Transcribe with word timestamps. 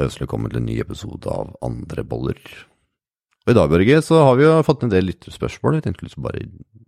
Ønsker 0.00 0.24
velkommen 0.24 0.52
til 0.52 0.62
en 0.62 0.68
ny 0.68 0.78
episode 0.80 1.28
av 1.28 1.54
Andre 1.66 2.04
boller. 2.08 2.40
Og 3.46 3.52
I 3.52 3.56
dag 3.56 3.70
Børge, 3.72 4.00
så 4.04 4.20
har 4.24 4.36
vi 4.38 4.46
jo 4.46 4.52
fått 4.64 4.84
en 4.86 4.92
del 4.92 5.08
lytterspørsmål. 5.10 5.78
Vi 5.78 5.86
tenkte 5.86 6.06
liksom 6.06 6.24
bare 6.24 6.44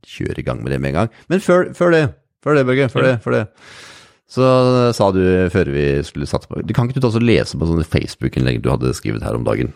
kjøre 0.09 0.41
i 0.41 0.45
gang 0.47 0.63
med 0.63 0.73
det 0.73 0.79
med 0.81 0.93
en 0.93 1.01
gang. 1.03 1.17
Men 1.33 1.43
før, 1.45 1.73
før 1.77 1.93
det, 1.95 2.03
før 2.45 2.57
det 2.59 2.67
Børge, 2.69 2.89
før 2.93 3.09
det, 3.09 3.17
før 3.25 3.37
det. 3.37 3.43
Så 4.33 4.47
sa 4.97 5.11
du 5.13 5.21
før 5.53 5.69
vi 5.75 5.85
skulle 6.09 6.29
satse 6.31 6.49
på 6.49 6.63
Du 6.65 6.73
Kan 6.73 6.89
ikke 6.89 6.97
du 6.97 7.05
ta 7.05 7.11
og 7.11 7.25
lese 7.25 7.59
på 7.59 7.69
sånne 7.69 7.85
Facebook-innlegg 7.85 8.63
du 8.65 8.71
hadde 8.73 8.95
skrevet 8.97 9.25
her 9.27 9.37
om 9.37 9.45
dagen? 9.45 9.75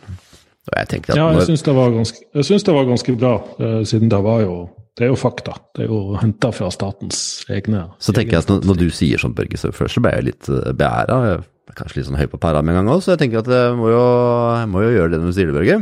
Og 0.67 0.79
jeg 0.81 0.91
tenkte 0.91 1.13
at 1.13 1.21
ja, 1.21 1.27
jeg 1.37 1.51
syns 1.51 1.67
det, 1.67 1.75
det, 2.65 2.75
var 2.75 2.89
ganske 2.89 3.17
bra, 3.21 3.35
eh, 3.61 3.83
siden 3.87 4.11
det 4.11 4.23
var 4.25 4.41
jo 4.43 4.57
det 4.97 5.05
er 5.05 5.11
jo 5.13 5.19
fakta. 5.21 5.53
Det 5.77 5.85
er 5.85 5.91
jo 5.93 6.17
henta 6.17 6.49
fra 6.57 6.71
statens 6.73 7.19
egne 7.53 7.83
Så 8.01 8.15
tenker 8.17 8.39
jeg 8.39 8.47
at 8.47 8.49
når, 8.49 8.65
når 8.71 8.79
du 8.81 8.87
sier 8.97 9.21
sånn, 9.21 9.37
Børge, 9.37 9.61
så 9.61 9.69
først 9.77 9.99
så 9.99 10.03
ble 10.03 10.15
jeg 10.17 10.29
litt 10.31 10.49
eh, 10.49 10.73
kanskje 11.77 12.01
litt 12.01 12.09
sånn 12.09 12.19
høy 12.21 12.29
på 12.33 12.41
pæra 12.43 12.63
med 12.65 12.75
en 12.75 12.83
gang 12.83 12.95
òg, 12.97 13.05
så 13.05 13.15
jeg 13.15 13.25
tenker 13.25 13.45
at 13.45 13.53
jeg 13.53 13.77
må 13.79 13.93
jo, 13.93 14.03
jeg 14.57 14.73
må 14.73 14.83
jo 14.87 14.95
gjøre 14.97 15.15
det 15.15 15.23
med 15.23 15.37
du 15.37 15.55
Børge. 15.57 15.79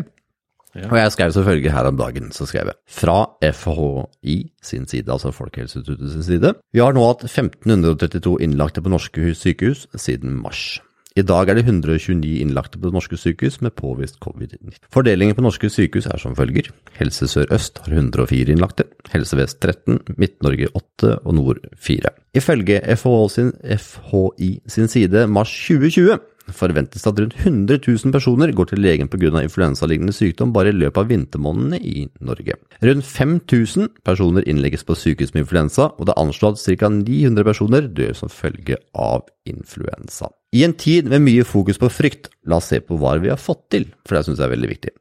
Ja. 0.74 0.88
Og 0.90 0.96
jeg 0.98 1.12
skrev 1.14 1.32
selvfølgelig 1.36 1.70
her 1.70 1.86
om 1.86 1.98
dagen, 1.98 2.32
så 2.34 2.48
skrev 2.50 2.72
jeg 2.72 2.78
fra 2.90 3.18
FHI 3.46 4.38
sin 4.62 4.88
side, 4.90 5.06
altså 5.12 5.30
Folkehelseinstituttet 5.30 6.16
sin 6.16 6.26
side. 6.26 6.54
Vi 6.74 6.82
har 6.82 6.96
nå 6.96 7.04
hatt 7.06 7.22
1532 7.28 8.40
innlagte 8.42 8.82
på 8.82 8.90
norske 8.90 9.36
sykehus 9.38 9.86
siden 9.94 10.34
mars. 10.42 10.80
I 11.14 11.22
dag 11.22 11.46
er 11.46 11.54
det 11.54 11.62
129 11.68 12.40
innlagte 12.42 12.80
på 12.82 12.90
norske 12.90 13.14
sykehus 13.14 13.60
med 13.62 13.76
påvist 13.78 14.18
covid-19. 14.18 14.74
Fordelingen 14.90 15.38
på 15.38 15.44
norske 15.46 15.70
sykehus 15.70 16.08
er 16.10 16.18
som 16.18 16.34
følger. 16.34 16.72
Helse 16.98 17.30
Sør-Øst 17.30 17.84
har 17.84 17.94
104 17.94 18.50
innlagte, 18.50 18.88
Helse 19.12 19.38
Vest 19.38 19.62
13, 19.62 20.00
Midt-Norge 20.18 20.72
8 20.74 21.20
og 21.22 21.38
Nord 21.38 21.62
4. 21.78 22.10
Ifølge 22.34 22.80
FHI 22.98 23.26
sin, 23.30 23.50
FHI 23.78 24.50
sin 24.66 24.88
side 24.90 25.26
mars 25.30 25.52
2020 25.68 26.18
forventes 26.52 27.04
det 27.04 27.10
at 27.10 27.20
rundt 27.20 27.36
100 27.40 27.78
000 27.86 28.12
personer 28.12 28.52
går 28.52 28.64
til 28.68 28.82
legen 28.82 29.08
pga. 29.08 29.30
influensalignende 29.40 30.12
sykdom 30.12 30.52
bare 30.52 30.68
i 30.68 30.76
løpet 30.76 31.00
av 31.00 31.08
vintermånedene 31.08 31.78
i 31.80 32.08
Norge. 32.20 32.58
Rundt 32.82 33.06
5000 33.06 33.88
personer 34.04 34.44
innlegges 34.48 34.84
på 34.84 34.94
sykehus 34.94 35.32
med 35.34 35.46
influensa, 35.46 35.92
og 35.96 36.06
det 36.06 36.12
er 36.14 36.22
anslått 36.22 36.60
at 36.60 36.78
ca. 36.78 36.88
900 36.88 37.44
personer 37.44 37.88
dør 37.88 38.12
som 38.12 38.28
følge 38.28 38.76
av 38.92 39.24
influensa. 39.48 40.28
I 40.54 40.62
en 40.62 40.74
tid 40.78 41.08
med 41.10 41.24
mye 41.24 41.42
fokus 41.42 41.80
på 41.82 41.90
frykt, 41.90 42.28
la 42.46 42.60
oss 42.60 42.68
se 42.70 42.78
på 42.78 42.94
hva 43.00 43.16
vi 43.18 43.32
har 43.32 43.40
fått 43.40 43.64
til, 43.74 43.88
for 44.06 44.14
det 44.14 44.22
syns 44.28 44.38
jeg 44.38 44.46
er 44.46 44.52
veldig 44.54 44.70
viktig. 44.70 44.92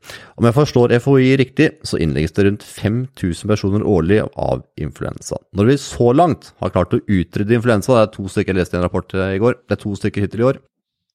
Om 0.41 0.47
jeg 0.49 0.57
forstår 0.57 0.95
FHI 1.03 1.31
riktig, 1.37 1.67
så 1.85 1.99
innlegges 2.01 2.33
det 2.33 2.47
rundt 2.47 2.65
5000 2.65 3.51
personer 3.53 3.85
årlig 3.85 4.23
av 4.33 4.63
influensa. 4.81 5.37
Når 5.53 5.69
vi 5.69 5.79
så 5.83 6.09
langt 6.17 6.53
har 6.63 6.73
klart 6.73 6.97
å 6.97 7.03
utrydde 7.05 7.59
influensa, 7.59 7.99
det 7.99 8.05
er 8.07 8.13
to 8.17 8.25
stykker 8.33 8.55
jeg 8.55 8.63
leste 8.63 8.79
i 8.79 8.81
en 8.81 8.87
rapport 8.87 9.13
i 9.13 9.41
går, 9.43 9.59
det 9.61 9.77
er 9.77 9.83
to 9.85 9.93
stykker 9.99 10.25
hittil 10.25 10.45
i 10.45 10.49
år, 10.49 10.63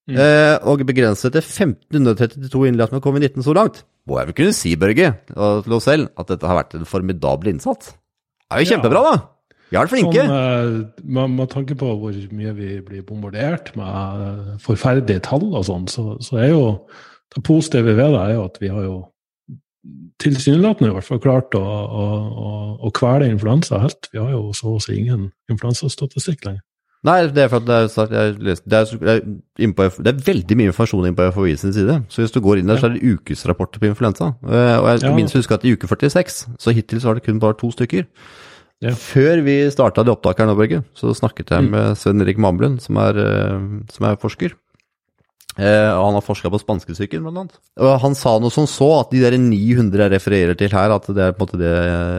Mm. 0.08 0.16
Eh, 0.16 0.54
og 0.64 0.80
begrenset 0.88 1.34
til 1.34 1.44
1532 1.44 2.62
innlagt 2.70 2.94
med 2.96 3.02
covid-19 3.04 3.44
så 3.44 3.52
langt, 3.52 3.82
må 4.08 4.16
jeg 4.16 4.30
vel 4.30 4.36
kunne 4.38 4.54
si, 4.56 4.70
Børge, 4.80 5.10
til 5.28 5.74
oss 5.76 5.84
selv, 5.84 6.08
at 6.16 6.30
dette 6.32 6.48
har 6.48 6.56
vært 6.62 6.78
en 6.78 6.88
formidabel 6.88 7.52
innsats. 7.52 7.92
Det 8.48 8.56
er 8.56 8.64
jo 8.64 8.70
kjempebra, 8.72 9.02
da! 9.04 9.18
Vi 9.68 9.76
er 9.76 9.90
flinke. 9.90 10.24
Sånn, 10.24 10.80
med, 11.04 11.34
med, 11.36 11.50
tanke 11.52 11.76
på 11.78 11.90
hvor 12.00 12.16
mye 12.34 12.54
vi 12.56 12.70
blir 12.84 13.04
bombardert 13.06 13.74
med 13.76 14.24
eh, 14.24 14.54
forferdelige 14.64 15.26
tall 15.28 15.44
og 15.50 15.66
sånn, 15.68 15.86
så, 15.92 16.14
så, 16.24 16.40
er 16.40 16.52
jo 16.54 16.62
det 17.34 17.44
positive 17.44 17.92
ved 17.92 18.14
det 18.14 18.22
er 18.22 18.36
jo 18.38 18.46
at 18.46 18.56
vi 18.62 18.72
har 18.72 18.86
jo 18.86 18.98
tilsynelatende 20.18 20.90
i 20.90 20.94
hvert 20.96 21.06
fall 21.06 21.20
klart 21.22 21.54
å, 21.56 21.60
å, 21.62 22.06
å, 22.28 22.54
å 22.88 22.94
kvele 22.96 23.28
influensa 23.30 23.82
helt. 23.84 24.08
Vi 24.12 24.20
har 24.20 24.32
jo 24.32 24.48
så 24.56 24.74
å 24.74 24.80
si 24.82 24.96
ingen 24.98 25.28
influensastatistikk 25.52 26.48
lenger. 26.48 26.64
Nei, 27.06 27.20
det 27.30 27.44
er 27.44 27.50
for 27.52 27.62
at 27.62 27.68
det 27.68 27.76
er, 27.76 27.84
det, 27.86 28.18
er, 28.18 28.32
det, 28.58 28.78
er 28.80 29.20
det, 30.02 30.10
er, 30.10 30.16
veldig 30.26 30.56
mye 30.58 30.72
informasjon 30.72 31.06
inne 31.06 31.14
på 31.14 31.28
FHI 31.36 31.54
sin 31.60 31.74
side. 31.76 31.94
Så 32.10 32.24
hvis 32.24 32.34
du 32.34 32.40
går 32.42 32.58
inn 32.58 32.72
der, 32.72 32.80
så 32.80 32.88
er 32.88 32.96
det 32.96 33.12
ukesrapporter 33.14 33.78
på 33.78 33.86
influensa. 33.92 34.32
Eh, 34.42 34.74
og 34.80 34.88
jeg 34.90 35.04
ja. 35.06 35.12
minst 35.14 35.38
husker 35.38 35.60
at 35.60 35.66
i 35.68 35.76
uke 35.76 35.86
46, 35.86 36.40
så 36.58 36.74
hittil 36.74 36.98
så 36.98 37.12
var 37.12 37.20
det 37.20 37.28
kun 37.28 37.38
bare 37.38 37.54
to 37.60 37.70
stykker. 37.70 38.08
Ja. 38.84 38.94
Før 38.94 39.42
vi 39.42 39.58
starta 39.74 40.04
det 40.06 40.12
opptaket 40.14 40.44
her 40.44 40.50
nå, 40.52 40.54
Børge, 40.58 40.84
så 40.94 41.10
snakket 41.16 41.50
jeg 41.50 41.66
mm. 41.66 41.70
med 41.74 41.98
Sven 41.98 42.22
Erik 42.22 42.38
Mamlund, 42.38 42.78
som 42.84 43.00
er, 43.02 43.18
eh, 43.18 43.68
som 43.90 44.06
er 44.06 44.20
forsker. 44.22 44.54
Eh, 45.58 45.90
og 45.90 46.04
han 46.04 46.16
har 46.20 46.22
forska 46.22 46.50
på 46.54 46.60
spanskesyken, 46.62 47.24
blant 47.26 47.40
annet. 47.42 47.58
Og 47.82 47.96
han 48.04 48.14
sa 48.14 48.36
noe 48.38 48.54
som 48.54 48.68
så, 48.70 48.86
at 49.00 49.10
de 49.10 49.24
der 49.24 49.34
900 49.42 50.04
jeg 50.04 50.12
refererer 50.14 50.58
til 50.58 50.70
her, 50.70 50.94
at 50.94 51.08
det 51.10 51.24
er 51.24 51.34
på 51.34 51.42
en 51.42 51.48
måte 51.48 51.58
det 51.58 51.74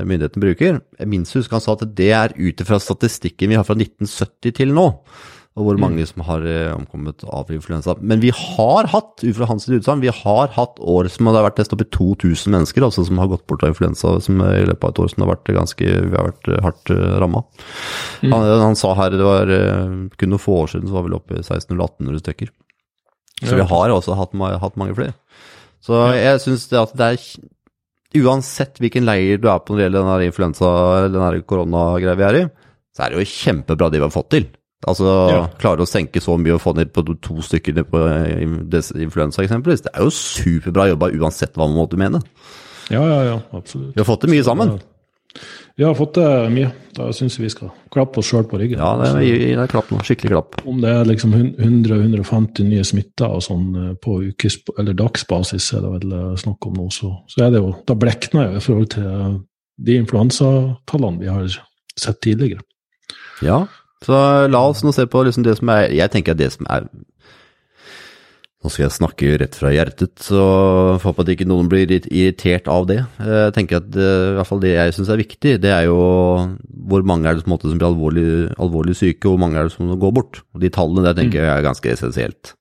myndigheten 0.10 0.44
bruker. 0.44 0.82
Jeg 1.00 1.12
minst 1.12 1.38
husker 1.38 1.56
han 1.56 1.64
sa 1.64 1.78
at 1.78 1.88
det 1.96 2.12
er 2.12 2.36
ut 2.36 2.64
ifra 2.66 2.82
statistikken 2.84 3.54
vi 3.54 3.60
har 3.60 3.68
fra 3.68 3.78
1970 3.80 4.58
til 4.60 4.76
nå. 4.76 4.90
Og 5.60 5.66
hvor 5.68 5.76
mm. 5.76 5.82
mange 5.84 6.06
som 6.08 6.24
har 6.24 6.46
eh, 6.48 6.72
omkommet 6.72 7.26
av 7.28 7.50
influensa. 7.52 7.98
Men 8.00 8.22
vi 8.24 8.32
har 8.32 8.88
hatt, 8.94 9.20
ut 9.20 9.36
fra 9.36 9.50
hans 9.50 9.68
utsagn, 9.68 10.04
vi 10.04 10.14
har 10.14 10.54
hatt 10.56 10.80
år 10.80 11.10
som 11.12 11.28
det 11.28 11.36
har 11.36 11.50
vært 11.50 11.60
nesten 11.60 11.76
oppi 11.76 11.90
2000 11.98 12.56
mennesker 12.56 12.86
altså, 12.88 13.04
som 13.08 13.20
har 13.20 13.32
gått 13.34 13.44
bort 13.50 13.66
av 13.66 13.74
influensa 13.74 14.16
som 14.24 14.40
i 14.46 14.64
løpet 14.70 14.88
av 14.88 14.94
et 14.94 15.04
år 15.04 15.12
som 15.12 15.26
har 15.26 15.34
vært 15.34 15.52
ganske, 15.58 15.84
vi 15.84 16.16
har 16.16 16.32
vært 16.32 16.48
eh, 16.48 16.64
hardt 16.64 16.94
ramma. 17.26 17.44
Mm. 18.24 18.32
Han, 18.32 18.48
han, 18.64 18.80
sa 18.80 18.96
her 19.02 19.14
det 19.20 19.28
var 19.28 19.52
kun 19.52 20.32
noen 20.32 20.42
få 20.42 20.64
år 20.64 20.74
siden 20.74 20.88
så 20.88 20.96
var 20.96 21.08
vi 21.10 21.16
oppe 21.20 21.38
i 21.38 21.44
1600-1800 21.44 22.24
stykker. 22.24 22.56
Så 23.44 23.56
vi 23.56 23.68
har 23.72 23.94
også 23.96 24.16
hatt, 24.20 24.36
hatt 24.64 24.80
mange 24.80 24.96
flere. 24.96 25.16
Så 25.84 26.00
jeg 26.16 26.44
syns 26.44 26.68
det 26.72 26.80
at 26.80 26.96
det 27.00 27.14
er 27.14 27.24
Uansett 28.18 28.80
hvilken 28.82 29.06
leir 29.06 29.38
du 29.38 29.46
er 29.52 29.60
på 29.62 29.76
når 29.76 29.78
det 29.78 29.84
gjelder 29.84 30.08
den 30.08 30.30
influensa, 30.32 30.70
den 31.14 31.44
koronagreia 31.46 32.16
vi 32.18 32.26
er 32.26 32.38
i, 32.40 32.46
så 32.90 33.04
er 33.06 33.14
det 33.14 33.20
jo 33.22 33.34
kjempebra 33.36 33.90
det 33.94 34.00
vi 34.02 34.08
har 34.08 34.16
fått 34.16 34.32
til. 34.34 34.48
Altså 34.88 35.10
ja. 35.28 35.40
klare 35.60 35.84
å 35.84 35.90
senke 35.90 36.22
så 36.24 36.38
mye 36.40 36.56
og 36.56 36.62
få 36.64 36.72
ned 36.78 36.94
på 36.96 37.04
to 37.20 37.42
stykker 37.44 37.82
på 37.90 38.04
influensa 39.04 39.44
eksempelvis. 39.44 39.84
Det 39.88 39.92
er 39.92 40.06
jo 40.08 40.14
superbra 40.16 40.88
jobba 40.94 41.12
uansett 41.20 41.58
hva 41.58 41.68
man 41.68 41.82
måtte 41.82 42.00
mene. 42.00 42.22
Ja, 42.90 43.04
ja, 43.04 43.20
ja, 43.28 43.36
absolutt. 43.52 43.92
Vi 43.94 44.02
har 44.02 44.08
fått 44.08 44.24
det 44.24 44.32
mye 44.32 44.46
sammen. 44.48 44.80
Vi 45.80 45.84
har 45.84 45.94
fått 45.96 46.18
det 46.18 46.30
mye. 46.52 46.70
Da 46.96 47.10
syns 47.16 47.38
jeg 47.38 47.46
vi 47.46 47.52
skal 47.54 47.70
klappe 47.94 48.20
oss 48.20 48.32
sjøl 48.32 48.48
på 48.50 48.58
ryggen. 48.60 48.82
Ja, 48.82 48.96
det 49.00 49.12
er, 49.12 49.44
det 49.54 49.64
er 49.64 49.72
klapp 49.72 49.92
nå. 49.94 50.00
Skikkelig 50.04 50.32
klapp. 50.34 50.58
Om 50.68 50.82
det 50.84 50.92
er 50.92 51.08
liksom 51.08 51.36
100-150 51.38 52.68
nye 52.68 52.88
smitta 52.88 53.30
og 53.36 53.44
sånn 53.46 53.68
eh, 53.80 53.94
på 54.02 54.18
ukes, 54.32 54.58
eller 54.80 54.98
dagsbasis, 55.00 55.70
er 55.78 55.86
det 55.86 55.94
vel 55.94 56.16
eh, 56.18 56.34
snakk 56.42 56.68
om 56.68 56.82
nå, 56.82 56.90
så, 56.92 57.14
så 57.32 57.46
er 57.46 57.54
det 57.54 57.62
jo 57.62 57.72
Da 57.88 57.96
blekner 58.00 58.50
jeg 58.50 58.60
i 58.60 58.66
forhold 58.66 58.92
til 58.96 59.38
de 59.80 59.96
influensatallene 60.02 61.24
vi 61.24 61.32
har 61.32 61.60
sett 62.00 62.20
tidligere. 62.26 62.66
Ja, 63.46 63.62
så 64.06 64.48
la 64.48 64.62
oss 64.70 64.84
nå 64.86 64.94
se 64.96 65.06
på 65.12 65.24
liksom 65.28 65.44
det 65.44 65.58
som 65.60 65.72
er 65.74 65.90
Jeg 65.92 66.12
tenker 66.14 66.32
at 66.36 66.40
det 66.40 66.54
som 66.54 66.68
er 66.72 66.88
nå 68.60 68.68
skal 68.68 68.90
jeg 68.90 68.92
snakke 68.98 69.28
rett 69.40 69.54
fra 69.56 69.70
hjertet, 69.72 70.18
så 70.20 70.40
får 71.00 71.14
håpe 71.14 71.24
at 71.24 71.30
ikke 71.32 71.46
noen 71.48 71.70
blir 71.72 71.88
irritert 71.96 72.66
av 72.68 72.90
det. 72.90 72.98
Jeg 73.24 73.54
tenker 73.56 73.80
at 73.80 73.86
det, 73.96 74.04
i 74.04 74.34
hvert 74.36 74.50
fall 74.50 74.60
det 74.60 74.74
jeg 74.74 74.96
syns 74.98 75.12
er 75.14 75.22
viktig, 75.22 75.54
det 75.64 75.72
er 75.72 75.86
jo 75.88 75.96
hvor 76.92 77.06
mange 77.08 77.30
er 77.30 77.38
det 77.38 77.46
som, 77.46 77.56
som 77.56 77.80
blir 77.80 77.88
alvorlig, 77.88 78.26
alvorlig, 78.60 78.98
syke, 79.00 79.30
og 79.30 79.38
hvor 79.38 79.42
mange 79.46 79.62
er 79.62 79.70
det 79.70 79.76
som 79.78 79.94
går 80.04 80.12
bort. 80.18 80.42
Og 80.52 80.60
De 80.66 80.74
tallene 80.76 81.06
der 81.08 81.16
tenker 81.16 81.40
jeg 81.40 81.54
er 81.54 81.64
ganske 81.70 81.94
essensielt. 81.94 82.52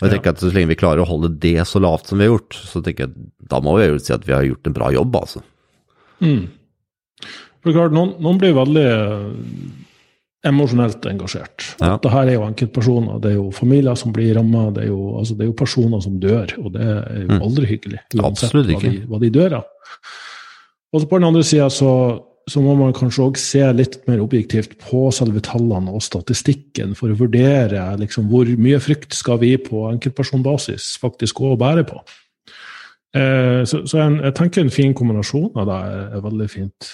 Og 0.00 0.08
jeg 0.08 0.16
tenker 0.16 0.34
at 0.34 0.42
Så 0.42 0.50
lenge 0.50 0.72
vi 0.74 0.80
klarer 0.82 1.04
å 1.04 1.08
holde 1.08 1.30
det 1.46 1.54
så 1.70 1.78
lavt 1.78 2.10
som 2.10 2.18
vi 2.18 2.26
har 2.26 2.34
gjort, 2.34 2.58
så 2.66 2.82
tenker 2.82 3.06
jeg 3.06 3.30
da 3.46 3.62
må 3.62 3.78
vi 3.78 3.86
jo 3.86 4.02
si 4.02 4.16
at 4.18 4.26
vi 4.26 4.34
har 4.34 4.42
gjort 4.48 4.66
en 4.66 4.74
bra 4.74 4.90
jobb, 4.98 5.14
altså. 5.22 5.46
Mm. 6.26 6.48
For 7.62 7.70
klart, 7.70 7.94
noen, 7.94 8.16
noen 8.18 8.42
blir 8.42 8.58
veldig 8.58 8.88
emosjonelt 10.48 11.06
engasjert. 11.10 11.64
Ja. 11.80 11.96
Dette 11.96 12.12
er 12.22 12.32
jo 12.34 12.44
enkeltpersoner, 12.46 13.18
det 13.22 13.32
er 13.32 13.38
jo 13.38 13.48
familier 13.54 13.98
som 13.98 14.14
blir 14.14 14.36
ramma, 14.38 14.68
det, 14.76 14.88
altså, 14.90 15.34
det, 15.34 15.46
er 15.46 15.50
jo 15.50 15.58
personer 15.58 16.04
som 16.04 16.20
dør, 16.22 16.54
og 16.62 16.72
det 16.76 16.86
er 16.86 17.20
jo 17.24 17.32
mm. 17.32 17.42
aldri 17.48 17.70
hyggelig. 17.72 18.00
Uansett 18.16 18.54
hva 18.56 18.64
de, 18.68 18.94
hva 19.10 19.20
de, 19.22 19.32
dør 19.34 19.60
av. 19.60 19.68
Og 20.94 21.02
så 21.02 21.10
på 21.10 21.20
den 21.20 21.28
andre 21.28 21.44
sida 21.46 21.68
så, 21.72 21.92
så, 22.48 22.62
må 22.64 22.76
man 22.78 22.94
kanskje 22.96 23.24
òg 23.26 23.40
se 23.40 23.64
litt 23.76 23.98
mer 24.08 24.22
objektivt 24.24 24.76
på 24.86 25.08
selve 25.14 25.42
tallene 25.44 25.94
og 25.94 26.04
statistikken 26.04 26.94
for 26.98 27.12
å 27.12 27.18
vurdere 27.18 27.88
liksom, 28.00 28.30
hvor 28.32 28.48
mye 28.60 28.80
frykt 28.82 29.16
skal 29.18 29.42
vi 29.42 29.56
på 29.60 29.88
enkeltpersonbasis 29.90 30.94
faktisk 31.02 31.42
gå 31.42 31.52
og 31.54 31.60
bære 31.62 31.86
på. 31.90 32.00
Eh, 33.14 33.62
så, 33.64 33.80
så 33.86 34.00
jeg, 34.00 34.16
jeg, 34.24 34.34
tenker 34.36 34.64
en 34.64 34.72
fin 34.74 34.94
kombinasjon 34.96 35.54
av 35.56 35.68
det 35.68 35.76
er, 35.92 36.24
veldig 36.24 36.48
fint. 36.52 36.90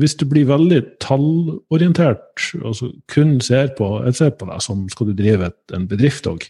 Hvis 0.00 0.16
du 0.18 0.24
blir 0.30 0.48
veldig 0.48 0.80
tallorientert, 1.02 2.48
altså 2.62 2.90
kun 3.12 3.36
ser 3.44 3.74
på 3.78 3.92
Jeg 4.06 4.18
ser 4.18 4.32
på 4.38 4.48
deg 4.48 4.64
som 4.64 4.88
skal 4.90 5.10
du 5.10 5.14
drive 5.18 5.52
et, 5.52 5.60
en 5.76 5.86
bedrift 5.90 6.26
òg. 6.30 6.48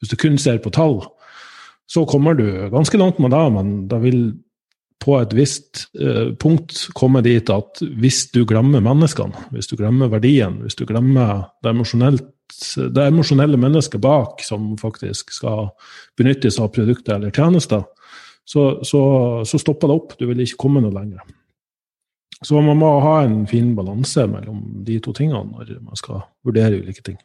Hvis 0.00 0.12
du 0.12 0.16
kun 0.20 0.38
ser 0.40 0.60
på 0.62 0.72
tall, 0.72 1.00
så 1.90 2.04
kommer 2.08 2.34
du 2.38 2.46
ganske 2.72 2.98
langt 2.98 3.20
med 3.22 3.34
det, 3.34 3.46
men 3.54 3.76
det 3.90 4.02
vil 4.02 4.20
på 5.02 5.18
et 5.20 5.34
visst 5.36 5.86
eh, 6.00 6.32
punkt 6.40 6.88
komme 6.96 7.20
dit 7.22 7.50
at 7.52 7.82
hvis 8.00 8.24
du 8.34 8.40
glemmer 8.48 8.82
menneskene, 8.82 9.48
hvis 9.52 9.68
du 9.70 9.76
glemmer 9.78 10.10
verdien, 10.10 10.62
hvis 10.64 10.78
du 10.78 10.86
glemmer 10.88 11.44
det, 11.62 11.74
det 12.96 13.04
emosjonelle 13.04 13.60
mennesket 13.60 14.00
bak 14.02 14.40
som 14.46 14.72
faktisk 14.80 15.34
skal 15.36 15.68
benyttes 16.18 16.58
av 16.62 16.72
produkter 16.74 17.18
eller 17.18 17.34
tjenester, 17.34 17.84
så, 18.46 18.66
så, 18.86 19.00
så 19.48 19.58
stopper 19.58 19.90
det 19.90 19.96
opp. 19.98 20.14
Du 20.20 20.26
vil 20.30 20.44
ikke 20.44 20.60
komme 20.66 20.82
noe 20.84 20.94
lenger. 20.94 21.24
Så 22.44 22.60
man 22.60 22.76
må 22.78 22.90
ha 23.00 23.22
en 23.24 23.46
fin 23.48 23.72
balanse 23.76 24.26
mellom 24.28 24.60
de 24.86 24.98
to 25.02 25.14
tingene 25.16 25.48
når 25.54 25.78
man 25.80 25.98
skal 25.98 26.22
vurdere 26.46 26.82
ulike 26.82 27.02
ting. 27.04 27.16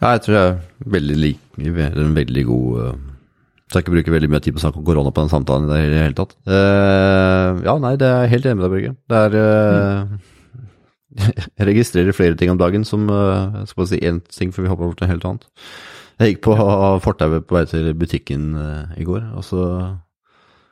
Ja, 0.00 0.14
jeg 0.14 0.24
tror 0.24 0.36
jeg 0.36 0.50
er 0.50 0.90
veldig 0.94 1.16
lik, 1.18 1.40
en 1.60 2.14
veldig 2.16 2.44
god, 2.48 3.00
Skal 3.68 3.84
ikke 3.84 3.92
bruke 3.92 4.12
veldig 4.14 4.30
mye 4.32 4.40
tid 4.42 4.54
på 4.56 4.58
å 4.58 4.62
snakke 4.64 4.80
om 4.80 4.86
korona 4.86 5.12
på 5.14 5.22
den 5.22 5.30
samtalen 5.30 5.68
i 5.76 5.90
det 5.92 6.00
hele 6.02 6.16
tatt. 6.18 6.32
Uh, 6.48 7.60
ja, 7.62 7.76
nei, 7.78 7.92
det 8.00 8.08
er 8.08 8.32
helt 8.32 8.48
enig 8.48 8.58
med 8.58 8.64
deg, 8.64 8.72
Børge. 8.72 8.94
Det 9.12 9.20
er 9.20 9.36
uh, 9.38 10.16
Jeg 11.60 11.68
registrerer 11.68 12.16
flere 12.16 12.38
ting 12.38 12.50
om 12.50 12.58
dagen 12.58 12.86
som 12.86 13.06
uh, 13.10 13.60
Jeg 13.60 13.70
skal 13.70 13.82
bare 13.82 13.90
si 13.92 14.00
én 14.08 14.18
ting 14.30 14.54
før 14.54 14.64
vi 14.64 14.72
hopper 14.72 14.88
over 14.88 14.98
til 14.98 15.06
noe 15.06 15.12
helt 15.12 15.28
annet. 15.28 15.46
Jeg 16.20 16.34
gikk 16.34 16.42
på 16.48 16.56
fortauet 17.04 17.46
på 17.46 17.56
vei 17.56 17.66
til 17.68 17.92
butikken 17.96 18.50
i 19.00 19.06
går, 19.06 19.22
og 19.38 19.44
så 19.46 19.62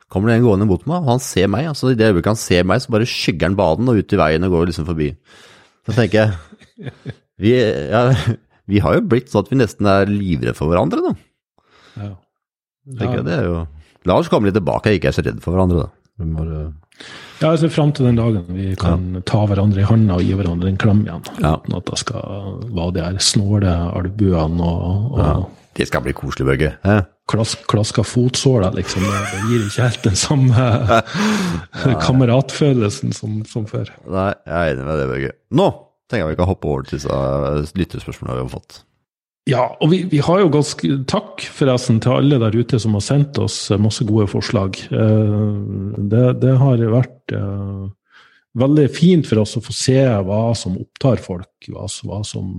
kommer 0.09 0.31
det 0.31 0.39
en 0.39 0.45
gående 0.47 0.67
mot 0.69 0.85
meg, 0.89 1.03
og 1.03 1.13
han 1.13 1.23
ser 1.23 1.49
meg. 1.51 1.69
altså 1.69 1.91
I 1.91 1.97
det 1.97 2.09
øyeblikket 2.09 2.33
han 2.33 2.41
ser 2.41 2.67
meg, 2.67 2.81
så 2.81 2.93
bare 2.93 3.09
skygger 3.09 3.49
han 3.49 3.57
baden 3.59 3.91
og 3.91 4.01
ut 4.01 4.15
i 4.15 4.19
veien 4.19 4.47
og 4.47 4.55
går 4.55 4.69
liksom 4.71 4.87
forbi. 4.89 5.11
Så 5.87 5.95
tenker 5.95 6.19
jeg 6.23 6.93
vi, 7.39 7.53
ja, 7.55 8.03
vi 8.69 8.81
har 8.83 8.97
jo 8.97 9.05
blitt 9.11 9.31
sånn 9.31 9.45
at 9.45 9.51
vi 9.53 9.59
nesten 9.61 9.87
er 9.89 10.09
livredde 10.11 10.57
for 10.57 10.71
hverandre, 10.71 11.01
da. 11.05 11.13
Ja. 11.99 12.11
Tenker 12.99 13.21
jeg, 13.21 13.27
det 13.27 13.37
er 13.37 13.45
jo 13.49 13.59
La 14.07 14.15
oss 14.15 14.29
komme 14.31 14.47
litt 14.47 14.55
tilbake, 14.55 14.93
jeg 14.93 15.01
ikke 15.01 15.09
er 15.09 15.15
så 15.17 15.23
redd 15.25 15.41
for 15.43 15.53
hverandre, 15.53 15.83
da. 15.83 16.23
Må, 16.23 16.45
ja, 17.39 17.53
ser 17.55 17.71
fram 17.71 17.91
til 17.95 18.09
den 18.09 18.17
dagen 18.19 18.47
vi 18.51 18.73
kan 18.79 19.05
ja. 19.15 19.21
ta 19.27 19.45
hverandre 19.47 19.83
i 19.83 19.87
handa 19.87 20.17
og 20.19 20.25
gi 20.25 20.35
hverandre 20.35 20.71
en 20.71 20.79
klem 20.79 21.03
igjen. 21.05 21.21
Ja. 21.39 21.53
Uten 21.55 21.77
at 21.77 21.87
det 21.87 21.99
skal 22.01 22.57
være 22.65 22.95
de 22.95 23.05
her 23.05 23.21
snåle 23.23 23.75
albuene 23.99 24.65
og, 24.65 25.13
og 25.13 25.21
ja. 25.23 25.37
Det 25.79 25.87
skal 25.87 26.03
bli 26.03 26.15
koselig, 26.17 26.47
Børge. 26.49 26.73
Klas, 27.29 27.53
klaska 27.69 28.03
fotsåler, 28.07 28.73
liksom. 28.73 29.05
Det 29.05 29.43
gir 29.51 29.67
ikke 29.67 29.85
helt 29.85 30.07
den 30.07 30.17
samme 30.17 31.01
kameratfølelsen 32.07 33.13
som, 33.13 33.39
som, 33.45 33.67
før. 33.69 33.91
Nei, 34.09 34.31
jeg 34.47 34.57
er 34.57 34.73
enig 34.73 34.87
med 34.87 35.01
det, 35.01 35.07
Børge. 35.13 35.33
Nå 35.59 35.69
tenker 36.09 36.25
jeg 36.25 36.33
vi 36.33 36.39
kan 36.39 36.49
hoppe 36.49 36.69
over 36.71 36.87
til 36.87 36.97
disse 36.97 37.73
lyttespørsmålene 37.77 38.39
vi 38.39 38.47
har 38.47 38.53
fått. 38.55 38.79
Ja, 39.49 39.63
og 39.81 39.91
vi, 39.93 40.03
vi, 40.09 40.19
har 40.21 40.41
jo 40.43 40.49
ganske 40.53 40.89
Takk 41.09 41.41
forresten 41.55 42.01
til 42.03 42.17
alle 42.17 42.37
der 42.41 42.57
ute 42.57 42.79
som 42.81 42.97
har 42.97 43.05
sendt 43.05 43.39
oss 43.41 43.57
masse 43.81 44.05
gode 44.05 44.27
forslag. 44.29 44.77
Eh, 44.89 45.39
det, 46.11 46.25
det 46.43 46.57
har 46.61 46.83
vært 46.93 47.33
eh, 47.37 47.87
veldig 48.57 48.87
fint 48.93 49.27
for 49.29 49.43
oss 49.43 49.57
å 49.59 49.63
få 49.63 49.73
se 49.75 49.99
hva 50.25 50.41
som 50.57 50.77
opptar 50.81 51.21
folk. 51.21 51.51
Hva, 51.69 51.85
hva 52.07 52.21
som, 52.25 52.53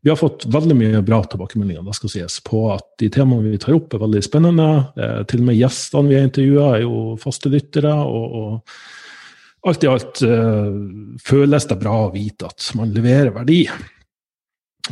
vi 0.00 0.12
har 0.12 0.18
fått 0.20 0.46
veldig 0.52 0.76
mye 0.78 1.02
bra 1.04 1.22
tilbakemeldinger 1.26 1.84
det 1.84 1.96
skal 1.98 2.12
sies, 2.12 2.38
på 2.46 2.66
at 2.74 2.86
de 3.02 3.10
temaene 3.12 3.52
vi 3.52 3.60
tar 3.60 3.76
opp, 3.76 3.92
er 3.92 4.04
veldig 4.06 4.22
spennende. 4.24 4.70
Eh, 4.96 5.18
til 5.28 5.42
og 5.42 5.50
med 5.50 5.58
gjestene 5.58 6.12
vi 6.12 6.18
har 6.18 6.30
intervjua, 6.30 6.70
er 6.76 6.86
jo 6.86 7.02
faste 7.20 7.52
lyttere. 7.52 7.92
og, 7.92 8.38
og 8.40 9.66
alt 9.66 9.82
i 9.82 9.88
alt 9.90 10.20
føles 11.26 11.64
det 11.66 11.76
bra 11.80 11.94
å 12.04 12.10
vite 12.14 12.46
at 12.46 12.68
man 12.78 12.92
leverer 12.94 13.32
verdi. 13.34 13.64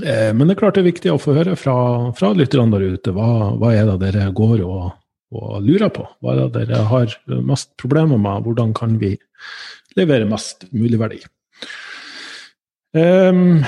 Eh, 0.02 0.35
men 0.35 0.49
det 0.49 0.56
er 0.56 0.61
klart 0.64 0.79
det 0.79 0.82
er 0.82 0.91
viktig 0.91 1.12
å 1.12 1.20
få 1.23 1.37
høre 1.37 1.55
fra, 1.58 1.76
fra 2.19 2.32
lytterne 2.35 2.75
der 2.75 2.96
ute. 2.96 3.14
Hva, 3.14 3.55
hva, 3.61 3.75
er 3.75 3.87
det 3.93 3.99
dere 4.02 4.31
går 4.35 4.64
og, 4.67 4.88
og, 5.35 5.52
lurer 5.62 5.93
på? 5.94 6.06
Hva 6.19 6.35
er 6.35 6.43
det 6.43 6.64
dere 6.64 6.82
har 6.91 7.14
mest 7.46 7.75
problemer 7.81 8.20
med? 8.20 8.46
Hvordan 8.46 8.75
kan 8.76 8.99
vi 9.02 9.14
levere 9.99 10.29
mest 10.29 10.69
mulig 10.75 11.00
verdi? 11.00 11.20
Um, 12.94 13.64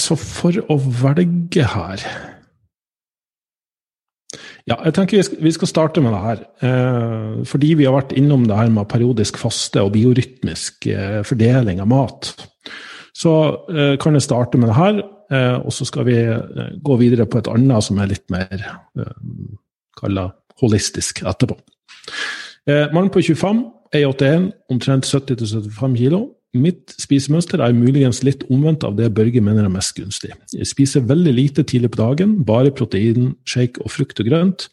så 0.00 0.16
for 0.18 0.58
å 0.72 0.76
velge 0.78 1.66
her 1.74 2.02
ja, 4.62 4.76
jeg 4.86 4.94
tenker 4.94 5.18
vi 5.42 5.52
skal, 5.54 5.70
starte 5.70 6.02
med 6.04 6.12
det 6.14 6.20
her. 6.22 6.42
Eh, 6.62 7.40
fordi 7.50 7.72
vi 7.80 7.86
har 7.88 7.96
vært 7.96 8.14
innom 8.14 8.44
det 8.46 8.54
her 8.54 8.70
med 8.70 8.86
periodisk 8.90 9.40
faste 9.40 9.82
og 9.82 9.90
biorytmisk 9.96 10.86
eh, 10.86 11.18
fordeling 11.26 11.82
av 11.82 11.90
mat. 11.90 12.30
Så 13.16 13.32
eh, 13.72 13.96
kan 14.02 14.14
jeg 14.14 14.24
starte 14.24 14.60
med 14.60 14.70
det 14.70 14.78
her, 14.78 15.02
eh, 15.34 15.58
og 15.58 15.74
så 15.74 15.86
skal 15.88 16.06
vi 16.06 16.16
gå 16.78 16.98
videre 17.00 17.26
på 17.26 17.42
et 17.42 17.50
annet 17.50 17.84
som 17.84 17.98
er 17.98 18.12
litt 18.14 18.24
mer 18.32 18.54
eh, 18.54 20.22
holistisk 20.62 21.24
etterpå. 21.26 21.58
Mannen 22.66 22.94
mann 22.94 23.10
på 23.10 23.18
25, 23.26 23.60
er 23.92 24.06
81, 24.08 24.50
omtrent 24.72 25.08
70-75 25.08 25.98
kg. 25.98 26.22
Mitt 26.52 26.92
spisemønster 27.00 27.62
er 27.64 27.72
muligens 27.72 28.20
litt 28.26 28.42
omvendt 28.52 28.84
av 28.84 28.98
det 28.98 29.08
Børge 29.16 29.40
mener 29.40 29.64
er 29.64 29.72
mest 29.72 29.94
gunstig. 29.96 30.34
Jeg 30.52 30.68
spiser 30.68 31.06
veldig 31.08 31.32
lite 31.32 31.64
tidlig 31.64 31.94
på 31.94 32.02
dagen, 32.02 32.34
bare 32.44 32.74
protein, 32.76 33.32
shake 33.48 33.80
og 33.80 33.92
frukt 33.94 34.20
og 34.20 34.28
grønt. 34.28 34.66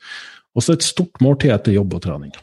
Også 0.60 0.76
et 0.76 0.84
stort 0.84 1.22
måltid 1.24 1.54
etter 1.56 1.78
jobb 1.78 1.96
og 1.96 2.04
trening. 2.04 2.34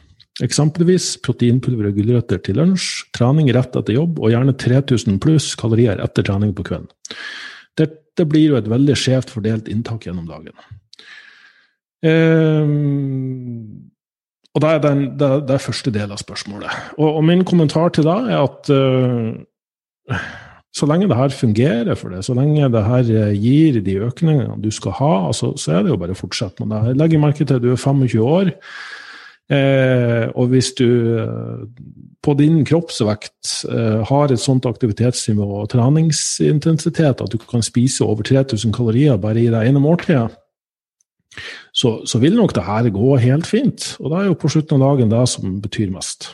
Eksempelvis 0.41 1.15
proteinpulver 1.25 1.89
og 1.89 1.97
gulrøtter 1.97 2.41
til 2.45 2.57
lunsj, 2.61 3.07
trening 3.17 3.49
rett 3.53 3.77
etter 3.77 3.97
jobb 3.97 4.19
og 4.21 4.33
gjerne 4.33 4.53
3000 4.57 5.21
pluss 5.21 5.51
kalorier 5.57 6.01
etter 6.01 6.25
trening 6.25 6.53
på 6.57 6.65
kvelden. 6.65 6.89
Dette 7.77 8.25
blir 8.25 8.53
jo 8.53 8.57
et 8.57 8.69
veldig 8.69 8.97
skjevt 8.97 9.33
fordelt 9.33 9.69
inntak 9.69 10.05
gjennom 10.05 10.25
dagen. 10.29 10.53
Um, 12.05 13.89
og 14.57 14.63
det 14.63 14.73
er, 14.73 14.81
den, 14.81 15.05
det, 15.19 15.29
det 15.45 15.53
er 15.53 15.61
første 15.61 15.93
del 15.93 16.11
av 16.15 16.17
spørsmålet. 16.17 16.73
Og, 16.97 17.07
og, 17.11 17.21
min 17.29 17.45
kommentar 17.45 17.93
til 17.93 18.07
det 18.07 18.17
er 18.33 18.39
at 18.41 18.71
uh, 18.73 20.23
så 20.73 20.89
lenge 20.89 21.09
det 21.09 21.17
her 21.19 21.33
fungerer 21.33 21.97
for 21.99 22.13
deg, 22.13 22.25
så 22.25 22.33
lenge 22.37 22.69
det 22.73 22.83
her 22.85 23.11
gir 23.37 23.77
de 23.85 23.99
økningene 24.07 24.57
du 24.63 24.71
skal 24.73 24.97
ha, 24.97 25.13
altså, 25.29 25.53
så 25.61 25.77
er 25.77 25.85
det 25.85 25.93
jo 25.93 25.99
bare 26.01 26.17
å 26.17 26.19
fortsette 26.19 26.65
med 26.65 26.73
det. 26.73 26.93
Jeg 26.93 27.01
legger 27.03 27.21
merke 27.21 27.45
til 27.45 27.59
at 27.59 27.65
du 27.65 27.69
er 27.75 27.81
25 27.81 28.25
år. 28.25 28.55
Eh, 29.47 30.25
og 30.35 30.49
hvis 30.51 30.73
du 30.75 30.89
eh, 31.23 31.61
på 32.19 32.33
din 32.35 32.65
kroppsvekt 32.67 33.53
eh, 33.71 34.01
har 34.09 34.33
et 34.33 34.43
sånt 34.43 34.67
aktivitetsnivå 34.67 35.45
og 35.61 35.69
treningsintensitet 35.71 37.23
at 37.23 37.31
du 37.31 37.37
kan 37.39 37.63
spise 37.63 38.03
over 38.03 38.27
3000 38.27 38.75
kalorier 38.75 39.15
bare 39.15 39.39
i 39.39 39.47
det 39.53 39.61
ene 39.69 39.79
måltidet, 39.79 40.35
så, 41.77 41.93
så, 42.09 42.17
vil 42.23 42.33
nok 42.37 42.55
det 42.57 42.65
her 42.65 42.89
gå 42.89 43.15
helt 43.21 43.45
fint. 43.45 43.91
Og 44.01 44.09
det 44.09 44.19
er 44.19 44.29
jo 44.31 44.39
på 44.41 44.49
slutten 44.49 44.81
av 44.81 44.95
dagen 44.95 45.13
det 45.13 45.23
som 45.29 45.59
betyr 45.61 45.91
mest. 45.93 46.31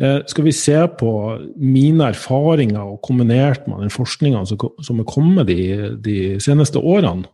Eh, 0.00 0.20
skal 0.30 0.46
vi 0.46 0.54
se 0.54 0.78
på 1.00 1.12
mine 1.58 2.12
erfaringer 2.12 2.94
og 2.94 3.02
kombinert 3.02 3.66
med 3.66 3.82
den 3.82 3.92
forskninga 3.92 4.44
som, 4.46 4.62
som 4.86 5.02
er 5.02 5.10
kommet 5.10 5.50
de, 5.50 5.60
de 6.00 6.20
seneste 6.42 6.78
årene, 6.78 7.26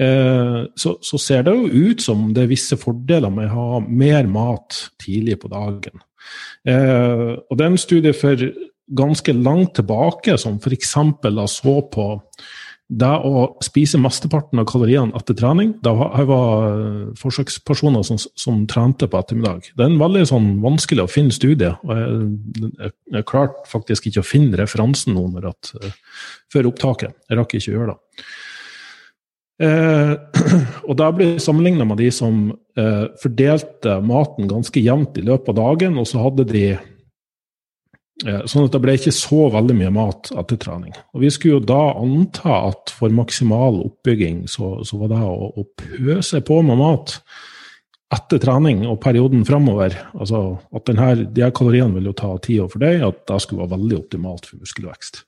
Eh, 0.00 0.60
så, 0.76 0.94
så, 1.04 1.18
ser 1.18 1.44
det 1.44 1.52
jo 1.52 1.90
ut 1.90 2.02
som 2.02 2.30
det 2.32 2.44
er 2.44 2.52
visse 2.54 2.78
fordeler 2.80 3.32
med 3.34 3.50
å 3.50 3.56
ha 3.58 3.80
mer 3.84 4.28
mat 4.30 4.86
tidlig 5.02 5.40
på 5.42 5.50
dagen. 5.52 6.00
Eh, 6.64 7.36
og 7.36 7.58
det 7.58 7.66
er 7.66 7.72
en 7.72 7.80
studie 7.80 8.16
for 8.16 8.46
ganske 9.00 9.34
langt 9.36 9.74
tilbake 9.76 10.38
som 10.40 10.56
f.eks. 10.58 10.94
så 11.52 11.74
på 11.92 12.06
det 12.90 13.10
å 13.22 13.44
spise 13.62 14.00
mesteparten 14.02 14.58
av 14.58 14.66
kaloriene 14.66 15.14
etter 15.14 15.36
trening. 15.38 15.76
Det 15.84 15.92
var, 15.94 16.24
var 16.26 16.64
forsøkspersoner 17.20 18.02
som, 18.06 18.18
som, 18.18 18.64
trente 18.70 19.06
på 19.06 19.20
ettermiddag. 19.20 19.70
Det 19.76 19.84
er 19.84 19.92
en 19.92 20.00
veldig 20.00 20.24
sånn 20.32 20.48
vanskelig 20.64 21.04
å 21.04 21.10
finne 21.10 21.34
studie. 21.34 21.70
og 21.86 21.94
Jeg, 21.94 22.20
jeg, 22.66 22.94
jeg 23.14 23.28
klarte 23.30 23.62
faktisk 23.70 24.10
ikke 24.10 24.24
å 24.24 24.26
finne 24.26 24.58
referansen 24.58 25.14
nå 25.14 25.28
at, 25.46 25.72
uh, 25.78 25.90
før 26.50 26.72
opptaket. 26.72 27.14
Jeg 27.30 27.38
rakk 27.38 27.54
ikke 27.58 27.70
å 27.70 27.76
gjøre 27.78 27.94
det. 27.94 28.24
Eh, 29.60 30.12
og 30.88 30.94
da 30.96 31.10
blir 31.12 31.34
det 31.34 31.44
sammenligna 31.44 31.84
med 31.88 32.00
de 32.00 32.08
som 32.14 32.48
eh, 32.80 33.06
fordelte 33.20 33.98
maten 34.06 34.48
ganske 34.48 34.80
jevnt 34.80 35.18
i 35.20 35.24
løpet 35.26 35.52
av 35.52 35.58
dagen, 35.60 35.98
og 36.00 36.08
så 36.08 36.22
hadde 36.24 36.48
de 36.48 36.64
eh, 36.72 36.86
Sånn 38.20 38.66
at 38.66 38.74
det 38.74 38.80
ble 38.84 38.94
ikke 38.98 39.14
så 39.16 39.46
veldig 39.54 39.76
mye 39.78 39.92
mat 39.96 40.28
etter 40.36 40.58
trening. 40.60 40.92
Og 41.14 41.22
Vi 41.24 41.30
skulle 41.32 41.58
jo 41.58 41.68
da 41.70 41.94
anta 41.96 42.58
at 42.68 42.92
for 42.92 43.12
maksimal 43.16 43.80
oppbygging 43.86 44.42
så, 44.50 44.74
så 44.84 45.00
var 45.00 45.14
det 45.14 45.20
å, 45.24 45.48
å, 45.56 45.64
pøse 45.80 46.42
på 46.44 46.60
med 46.66 46.80
mat 46.82 47.16
etter 48.12 48.42
trening 48.42 48.82
og 48.90 48.98
perioden 49.00 49.44
framover 49.46 49.94
altså 50.12 50.58
at 50.74 50.88
denne, 50.90 51.28
de 51.30 51.44
her 51.46 51.52
kaloriene 51.54 51.94
vil 51.96 52.10
jo 52.10 52.16
ta 52.18 52.32
tid 52.42 52.64
å 52.64 52.70
fordøye, 52.72 53.06
at 53.06 53.22
det 53.30 53.38
skulle 53.44 53.62
være 53.62 53.76
veldig 53.76 54.00
optimalt 54.00 54.48
for 54.50 54.60
muskelvekst. 54.60 55.22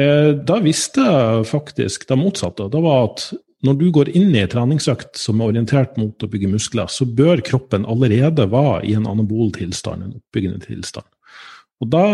Eh, 0.00 0.30
da 0.46 0.60
visste 0.62 1.04
jeg 1.04 1.48
faktisk 1.50 2.06
det 2.08 2.18
motsatte. 2.18 2.70
Det 2.70 2.84
var 2.86 3.10
at 3.10 3.26
når 3.64 3.76
du 3.80 3.86
går 3.96 4.10
inn 4.12 4.34
i 4.34 4.42
en 4.44 4.50
treningsøkt 4.52 5.18
som 5.18 5.40
er 5.40 5.52
orientert 5.52 5.98
mot 6.00 6.24
å 6.24 6.28
bygge 6.30 6.52
muskler, 6.52 6.88
så 6.92 7.06
bør 7.08 7.42
kroppen 7.44 7.86
allerede 7.88 8.46
være 8.52 8.82
i 8.88 8.94
en 8.98 9.08
anabol 9.08 9.52
tilstand, 9.56 10.04
en 10.04 10.18
oppbyggende 10.20 10.64
tilstand. 10.66 11.08
Og 11.82 11.90
da 11.90 12.04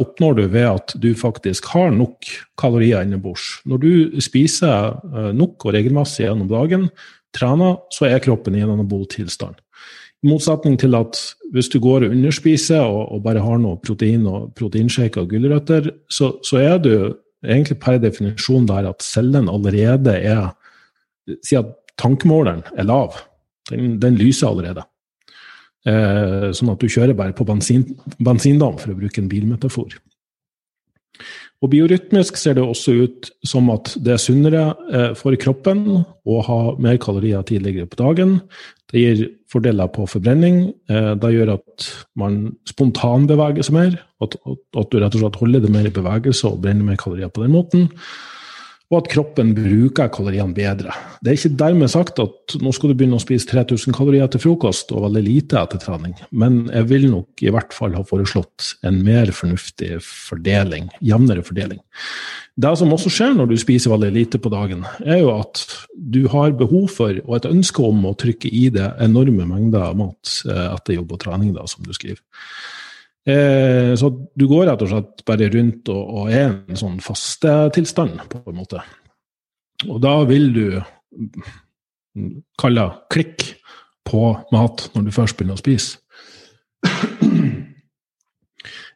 oppnår 0.00 0.38
du 0.38 0.44
ved 0.48 0.66
at 0.66 0.94
du 0.98 1.10
faktisk 1.18 1.68
har 1.74 1.92
nok 1.94 2.26
kalorier 2.58 3.04
innebords. 3.04 3.60
Når 3.68 3.82
du 3.82 4.20
spiser 4.22 4.96
eh, 4.96 5.32
nok 5.36 5.66
og 5.66 5.74
regelmessig 5.76 6.24
gjennom 6.24 6.48
dagen, 6.50 6.88
trener, 7.36 7.76
så 7.94 8.08
er 8.08 8.22
kroppen 8.24 8.56
i 8.56 8.62
en 8.64 8.72
anabol 8.74 9.04
tilstand. 9.10 9.60
I 10.20 10.28
motsetning 10.28 10.76
til 10.80 10.96
at 10.98 11.18
hvis 11.54 11.70
du 11.72 11.78
går 11.80 12.04
og 12.04 12.14
underspiser 12.16 12.82
og, 12.82 13.04
og 13.14 13.22
bare 13.24 13.44
har 13.44 13.60
noe 13.60 13.80
protein 13.80 14.26
og 14.28 14.50
proteinshake 14.58 15.22
og 15.22 15.30
gulrøtter, 15.30 15.92
så, 16.12 16.34
så 16.44 16.60
er 16.60 16.80
du 16.82 16.92
egentlig 17.46 17.78
per 17.80 18.00
definisjon 18.02 18.66
der 18.68 18.90
at 18.90 19.04
cellen 19.04 19.48
allerede 19.48 20.16
er 20.18 20.50
si 21.46 21.56
at 21.56 21.70
tankemåleren 22.00 22.64
er 22.76 22.88
lav. 22.88 23.16
Den, 23.70 23.98
den 24.02 24.18
lyser 24.18 24.50
allerede. 24.50 24.84
Eh, 25.88 26.50
sånn 26.52 26.72
at 26.74 26.82
du 26.82 26.90
kjører 26.92 27.16
bare 27.16 27.36
på 27.36 27.46
bensin, 27.48 27.86
bensindam, 28.20 28.76
for 28.80 28.92
å 28.92 28.98
bruke 28.98 29.22
en 29.22 29.30
bilmetafor. 29.30 29.96
Og 31.60 31.68
biorytmisk 31.72 32.38
ser 32.40 32.56
det 32.56 32.64
også 32.64 32.94
ut 33.04 33.30
som 33.44 33.68
at 33.72 33.92
det 34.00 34.14
er 34.14 34.22
sunnere 34.22 34.62
eh, 34.92 35.10
for 35.18 35.36
kroppen 35.40 35.82
å 36.00 36.38
ha 36.46 36.60
mer 36.80 36.96
kalorier 37.00 37.44
tidligere 37.48 37.88
på 37.90 38.00
dagen. 38.00 38.38
Det 38.90 39.02
gir 39.02 39.22
fordeler 39.52 39.90
på 39.92 40.06
forbrenning. 40.08 40.70
Eh, 40.88 41.12
det 41.20 41.32
gjør 41.34 41.54
at 41.58 41.88
man 42.20 42.42
spontanbeveger 42.68 43.68
seg 43.68 43.76
mer. 43.76 43.98
At, 44.24 44.36
at, 44.40 44.88
du 44.88 45.00
rett 45.00 45.16
og 45.16 45.24
slett 45.24 45.40
holder 45.40 45.64
det 45.64 45.72
mer 45.72 45.88
i 45.88 45.94
bevegelse 45.94 46.48
og 46.48 46.60
brenner 46.64 46.92
mer 46.92 47.00
kalorier 47.00 47.32
på 47.32 47.44
den 47.44 47.56
måten 47.56 47.88
og 48.90 48.96
at 48.98 49.08
kroppen 49.12 49.52
bruker 49.54 50.10
kaloriene 50.10 50.54
bedre. 50.54 50.94
Det 51.22 51.30
er 51.30 51.38
ikke 51.38 51.58
dermed 51.60 51.92
sagt 51.92 52.18
at 52.22 52.56
nå 52.58 52.72
skal 52.74 52.90
du 52.90 52.96
begynne 52.98 53.20
å 53.20 53.22
spise 53.22 53.46
3000 53.46 53.94
kalorier 53.94 54.26
etter 54.26 54.42
frokost 54.42 54.90
og 54.90 55.04
veldig 55.04 55.22
lite 55.22 55.60
etter 55.60 55.78
trening, 55.82 56.16
men 56.34 56.64
jeg 56.72 56.88
vil 56.90 57.06
nok 57.12 57.44
i 57.46 57.52
hvert 57.54 57.76
fall 57.76 57.94
ha 57.94 58.02
foreslått 58.06 58.72
en 58.86 58.98
mer 59.06 59.30
fornuftig 59.36 60.00
fordeling, 60.02 60.90
jevnere 61.06 61.46
fordeling. 61.46 61.78
Det 62.60 62.72
som 62.76 62.90
også 62.92 63.12
skjer 63.14 63.36
når 63.38 63.52
du 63.52 63.56
spiser 63.62 63.94
veldig 63.94 64.10
lite 64.16 64.40
på 64.42 64.50
dagen, 64.52 64.82
er 65.06 65.22
jo 65.22 65.30
at 65.38 65.62
du 65.94 66.24
har 66.32 66.58
behov 66.58 66.90
for 66.92 67.14
og 67.22 67.36
et 67.38 67.48
ønske 67.48 67.86
om 67.86 68.02
å 68.10 68.16
trykke 68.18 68.50
i 68.50 68.66
det 68.74 68.90
enorme 69.00 69.46
mengder 69.48 69.94
mat 69.96 70.34
eh, 70.50 70.66
etter 70.66 70.98
jobb 70.98 71.14
og 71.14 71.22
trening, 71.22 71.54
da, 71.54 71.64
som 71.70 71.86
du 71.86 71.94
skriver. 71.96 72.20
Eh, 73.28 73.92
så 74.00 74.08
du 74.10 74.46
går 74.48 74.66
rett 74.70 74.82
og 74.84 74.90
slett 74.92 75.24
bare 75.28 75.50
rundt 75.52 75.90
og, 75.92 76.00
og 76.00 76.32
er 76.32 76.48
en 76.50 76.78
sånn 76.78 76.98
fastetilstand, 77.04 78.22
på 78.32 78.42
en 78.46 78.60
måte. 78.62 78.82
Og 79.88 80.00
da 80.02 80.14
vil 80.28 80.50
du 80.56 80.64
kalle 82.60 82.86
klikk 83.12 83.44
på 84.08 84.32
mat 84.52 84.88
når 84.94 85.06
du 85.06 85.14
først 85.14 85.38
begynner 85.38 85.58
å 85.58 85.62
spise. 85.62 86.00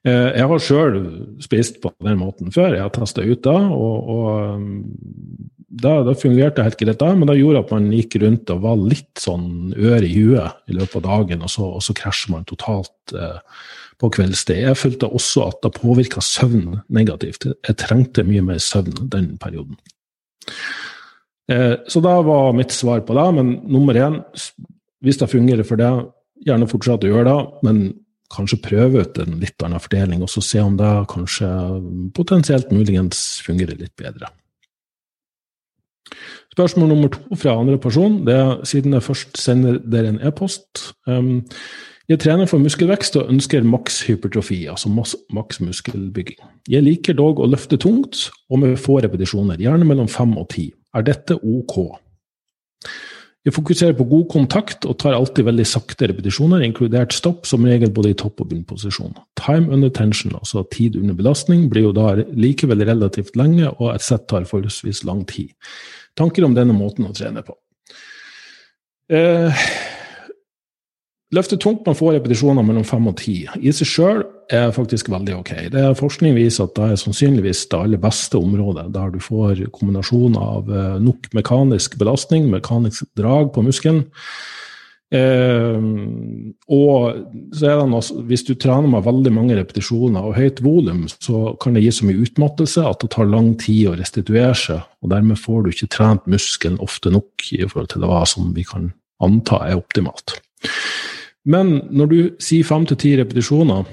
Eh, 0.05 0.31
jeg 0.37 0.49
har 0.51 0.63
sjøl 0.63 0.99
spist 1.43 1.81
på 1.83 1.93
den 2.05 2.21
måten 2.21 2.53
før. 2.55 2.77
Jeg 2.77 2.85
har 2.85 2.93
testa 2.95 3.25
ut 3.25 3.45
da, 3.47 3.57
og, 3.73 4.11
og 4.15 4.27
um, 4.59 4.67
da, 5.75 5.97
da, 6.07 6.15
fungerte 6.19 6.61
det 6.61 6.69
helt 6.69 6.83
greit, 6.83 7.01
da, 7.01 7.13
men 7.17 7.31
det 7.31 7.39
gjorde 7.41 7.65
at 7.65 7.73
man 7.75 7.89
gikk 7.95 8.19
rundt 8.23 8.53
og 8.53 8.67
var 8.67 8.83
litt 8.83 9.23
sånn 9.23 9.73
ør 9.75 10.05
i 10.05 10.13
huet 10.13 10.71
i 10.71 10.77
løpet 10.77 11.01
av 11.01 11.07
dagen, 11.09 11.43
og 11.47 11.51
så, 11.51 11.71
og 11.79 11.83
så 11.85 11.97
krasjer 11.97 12.37
man 12.37 12.47
totalt. 12.49 12.95
Eh, 13.17 13.41
på 14.01 14.11
kveldstid. 14.15 14.63
Jeg 14.65 14.79
følte 14.79 15.07
også 15.07 15.49
at 15.49 15.61
det 15.65 15.77
påvirka 15.77 16.23
søvn 16.25 16.81
negativt. 16.93 17.47
Jeg 17.47 17.79
trengte 17.81 18.25
mye 18.27 18.43
mer 18.45 18.59
søvn 18.63 19.07
den 19.13 19.35
perioden. 19.41 19.79
Eh, 21.51 21.77
så 21.89 22.03
da 22.05 22.17
var 22.27 22.55
mitt 22.57 22.75
svar 22.75 23.05
på 23.07 23.17
det. 23.17 23.27
Men 23.39 23.53
nummer 23.71 23.95
én, 23.95 24.21
hvis 25.05 25.21
det 25.21 25.31
fungerer 25.31 25.67
for 25.67 25.81
deg, 25.81 26.09
gjerne 26.45 26.69
fortsett 26.71 27.07
å 27.07 27.13
gjøre 27.13 27.29
det. 27.31 27.39
Men 27.67 27.85
kanskje 28.35 28.63
prøve 28.65 29.05
ut 29.05 29.21
en 29.23 29.39
litt 29.43 29.65
annen 29.65 29.83
fordeling, 29.83 30.23
og 30.25 30.31
så 30.33 30.43
se 30.45 30.63
om 30.63 30.79
det 30.79 30.93
kanskje 31.13 31.51
potensielt 32.17 32.73
muligens 32.75 33.41
fungerer 33.47 33.79
litt 33.81 33.95
bedre. 34.01 34.31
Spørsmål 36.55 36.93
nummer 36.93 37.11
to 37.11 37.39
fra 37.41 37.57
andre 37.59 37.79
person, 37.83 38.21
det 38.27 38.35
er 38.39 38.61
siden 38.69 38.95
jeg 38.95 39.03
først 39.03 39.41
sender 39.41 39.81
dere 39.91 40.13
en 40.13 40.21
e-post. 40.23 40.93
Um, 41.11 41.41
jeg 42.05 42.21
trener 42.21 42.47
for 42.47 42.61
muskelvekst 42.61 43.17
og 43.17 43.31
ønsker 43.33 43.65
maks 43.65 44.03
hypertrofi, 44.05 44.67
altså 44.69 44.91
maks 44.93 45.61
muskelbygging. 45.65 46.37
Jeg 46.69 46.85
liker 46.85 47.17
dog 47.17 47.41
å 47.41 47.49
løfte 47.49 47.79
tungt 47.81 48.29
og 48.53 48.61
med 48.61 48.77
få 48.79 48.99
repetisjoner, 49.01 49.57
gjerne 49.57 49.89
mellom 49.89 50.11
fem 50.13 50.37
og 50.37 50.51
ti. 50.53 50.69
Er 50.95 51.07
dette 51.07 51.39
ok? 51.41 51.79
Jeg 53.45 53.53
fokuserer 53.53 53.97
på 53.99 54.07
god 54.09 54.25
kontakt 54.33 54.87
og 54.89 54.97
tar 55.03 55.13
alltid 55.13 55.45
veldig 55.45 55.67
sakte 55.69 56.09
repetisjoner, 56.09 56.63
inkludert 56.65 57.13
stopp, 57.13 57.45
som 57.45 57.67
regel 57.69 57.91
både 57.93 58.15
i 58.15 58.17
topp- 58.17 58.41
og 58.41 58.49
bunnposisjon. 58.49 59.13
Time 59.37 59.69
under 59.69 59.93
tension, 59.93 60.33
altså 60.39 60.63
tid 60.73 60.97
under 60.97 61.17
belastning, 61.19 61.67
blir 61.69 61.91
jo 61.91 61.93
da 61.93 62.15
likevel 62.33 62.87
relativt 62.89 63.37
lenge, 63.37 63.69
og 63.77 63.93
et 63.93 64.07
sett 64.07 64.25
tar 64.33 64.49
forholdsvis 64.49 65.03
lang 65.05 65.27
tid. 65.29 65.53
Tanker 66.17 66.47
om 66.49 66.57
denne 66.57 66.73
måten 66.73 67.05
å 67.05 67.13
trene 67.13 67.45
på? 67.45 67.59
Eh, 69.13 69.67
Løfte 71.35 71.57
tungt 71.59 71.87
man 71.87 71.97
får 71.99 72.19
repetisjoner 72.19 72.65
mellom 72.65 72.85
fem 72.87 73.07
og 73.11 73.17
ti. 73.19 73.41
I 73.59 73.73
seg 73.75 73.89
sjøl 73.91 74.25
er 74.53 74.73
faktisk 74.75 75.09
veldig 75.13 75.37
ok. 75.39 75.53
Det 75.73 75.81
er 75.81 75.97
Forskning 75.99 76.35
viser 76.37 76.67
at 76.67 76.75
det 76.77 76.89
er 76.91 77.01
sannsynligvis 77.01 77.67
det 77.71 77.79
aller 77.79 78.01
beste 78.03 78.41
området, 78.41 78.89
der 78.95 79.15
du 79.15 79.21
får 79.23 79.65
kombinasjon 79.75 80.37
av 80.41 80.69
eh, 80.71 80.99
nok 81.03 81.31
mekanisk 81.37 81.99
belastning, 82.01 82.51
mekanisk 82.53 83.07
drag 83.19 83.53
på 83.55 83.65
muskelen. 83.65 84.05
Eh, 85.15 85.79
og 86.75 87.21
så 87.55 87.69
er 87.69 87.79
det 87.79 87.87
noe, 87.93 88.25
hvis 88.29 88.47
du 88.49 88.55
trener 88.59 88.91
med 88.91 89.07
veldig 89.07 89.33
mange 89.37 89.59
repetisjoner 89.59 90.27
og 90.27 90.37
høyt 90.39 90.63
volum, 90.65 91.05
så 91.13 91.55
kan 91.63 91.77
det 91.77 91.85
gi 91.85 91.93
så 91.95 92.09
mye 92.09 92.25
utmattelse 92.25 92.85
at 92.89 93.05
det 93.05 93.13
tar 93.15 93.31
lang 93.31 93.55
tid 93.61 93.93
å 93.93 93.97
restituere 94.01 94.57
seg. 94.59 94.83
og 95.05 95.13
Dermed 95.15 95.41
får 95.41 95.63
du 95.63 95.73
ikke 95.73 95.93
trent 95.95 96.31
muskelen 96.31 96.81
ofte 96.85 97.13
nok 97.15 97.49
i 97.53 97.63
forhold 97.65 97.93
til 97.95 98.09
hva 98.09 98.25
som 98.29 98.53
vi 98.57 98.67
kan 98.67 98.91
anta 99.23 99.63
er 99.69 99.79
optimalt. 99.79 100.39
Men 101.45 101.77
når 101.93 102.07
du 102.09 102.19
sier 102.43 102.65
fem 102.67 102.87
til 102.89 102.99
ti 103.01 103.13
repetisjoner, 103.21 103.85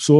så 0.00 0.18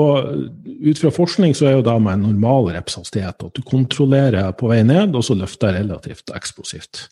ut 0.65 0.99
fra 1.01 1.11
forskning 1.15 1.55
så 1.57 1.69
er 1.69 1.77
jo 1.79 1.85
det 1.87 1.97
med 2.03 2.19
en 2.19 2.27
normal 2.31 2.71
repshastighet 2.77 3.45
at 3.47 3.57
du 3.57 3.63
kontrollerer 3.67 4.53
på 4.59 4.71
vei 4.71 4.83
ned, 4.87 5.17
og 5.17 5.25
så 5.25 5.37
løfter 5.39 5.77
relativt 5.79 6.33
eksplosivt. 6.37 7.07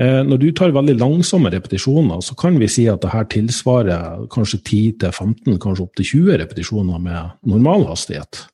Eh, 0.00 0.20
når 0.26 0.40
du 0.40 0.48
tar 0.56 0.74
veldig 0.74 0.96
langsomme 1.00 1.50
repetisjoner, 1.52 2.22
så 2.24 2.36
kan 2.38 2.58
vi 2.60 2.68
si 2.70 2.86
at 2.90 3.02
det 3.02 3.12
her 3.14 3.26
tilsvarer 3.30 4.26
kanskje 4.32 4.62
10-15, 4.62 5.58
kanskje 5.62 5.86
opptil 5.86 6.10
20 6.12 6.40
repetisjoner 6.44 7.02
med 7.02 7.34
normal 7.50 7.88
hastighet. 7.90 8.44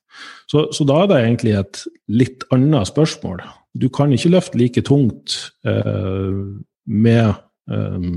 Så, 0.49 0.67
så, 0.73 0.85
da 0.87 1.03
er 1.03 1.11
det 1.11 1.19
egentlig 1.21 1.53
et 1.59 1.83
litt 2.09 2.45
annet 2.55 2.89
spørsmål. 2.89 3.43
Du 3.77 3.89
kan 3.93 4.13
ikke 4.15 4.31
løfte 4.33 4.57
like 4.57 4.81
tungt 4.87 5.37
eh, 5.67 6.41
med 6.87 7.27
eh, 7.69 8.11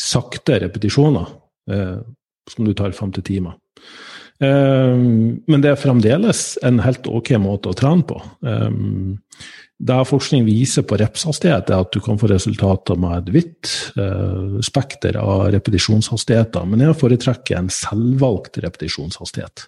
sakte 0.00 0.58
repetisjoner, 0.64 1.30
eh, 1.70 1.98
som 2.50 2.66
du 2.66 2.74
tar 2.74 2.96
fem 2.96 3.12
til 3.14 3.26
timer. 3.30 3.58
Eh, 3.78 4.10
men 4.40 5.60
det 5.60 5.68
er 5.72 5.80
fremdeles 5.80 6.54
en 6.64 6.80
helt 6.80 7.08
ok 7.10 7.34
måte 7.42 7.72
å 7.72 7.76
trene 7.76 8.06
på. 8.08 8.20
Eh, 8.46 8.78
det 9.80 9.96
forskning 10.04 10.44
viser 10.44 10.84
på 10.84 10.98
repshastighet, 11.00 11.70
er 11.72 11.86
at 11.86 11.94
du 11.94 12.02
kan 12.04 12.18
få 12.20 12.28
resultater 12.28 12.98
med 13.00 13.22
et 13.22 13.30
vidt 13.32 13.70
eh, 13.96 14.58
spekter 14.64 15.16
av 15.16 15.46
repetisjonshastigheter. 15.54 16.66
Men 16.68 16.84
jeg 16.84 16.98
foretrekker 17.00 17.56
en 17.56 17.70
selvvalgt 17.72 18.60
repetisjonshastighet. 18.60 19.64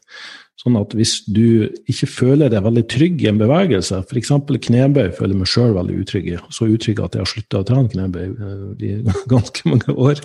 Sånn 0.60 0.76
at 0.78 0.92
hvis 0.94 1.14
du 1.32 1.70
ikke 1.90 2.06
føler 2.06 2.52
deg 2.52 2.62
veldig 2.66 2.84
trygg 2.92 3.24
i 3.24 3.30
en 3.30 3.40
bevegelse, 3.40 4.02
f.eks. 4.04 4.34
knebøy 4.68 5.08
føler 5.16 5.38
meg 5.38 5.48
sjøl 5.50 5.72
veldig 5.78 5.96
utrygg 6.04 6.28
i, 6.34 6.36
så 6.52 6.68
utrygg 6.68 7.00
at 7.02 7.16
jeg 7.16 7.24
har 7.24 7.32
slutta 7.32 7.62
å 7.62 7.66
trene 7.72 7.94
knebøy 7.94 8.26
eh, 8.28 8.68
i 8.84 8.92
ganske 9.32 9.72
mange 9.72 9.96
år. 9.96 10.20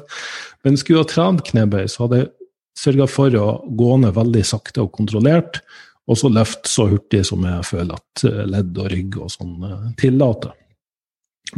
Men 0.67 0.75
skulle 0.75 0.99
jeg 0.99 1.07
ha 1.07 1.13
trent 1.15 1.47
knebøy, 1.47 1.85
så 1.87 2.03
hadde 2.03 2.21
jeg 2.25 2.33
sørga 2.77 3.07
for 3.09 3.33
å 3.39 3.47
gå 3.77 3.97
ned 4.03 4.15
veldig 4.17 4.45
sakte 4.45 4.85
og 4.85 4.93
kontrollert, 4.95 5.61
og 6.07 6.19
så 6.19 6.31
løfte 6.31 6.71
så 6.71 6.87
hurtig 6.91 7.25
som 7.27 7.43
jeg 7.47 7.67
føler 7.67 7.97
at 7.97 8.25
eh, 8.27 8.45
ledd 8.47 8.77
og 8.79 8.89
rygg 8.93 9.19
og 9.19 9.33
sånn 9.33 9.55
eh, 9.67 9.85
tillater. 9.99 10.55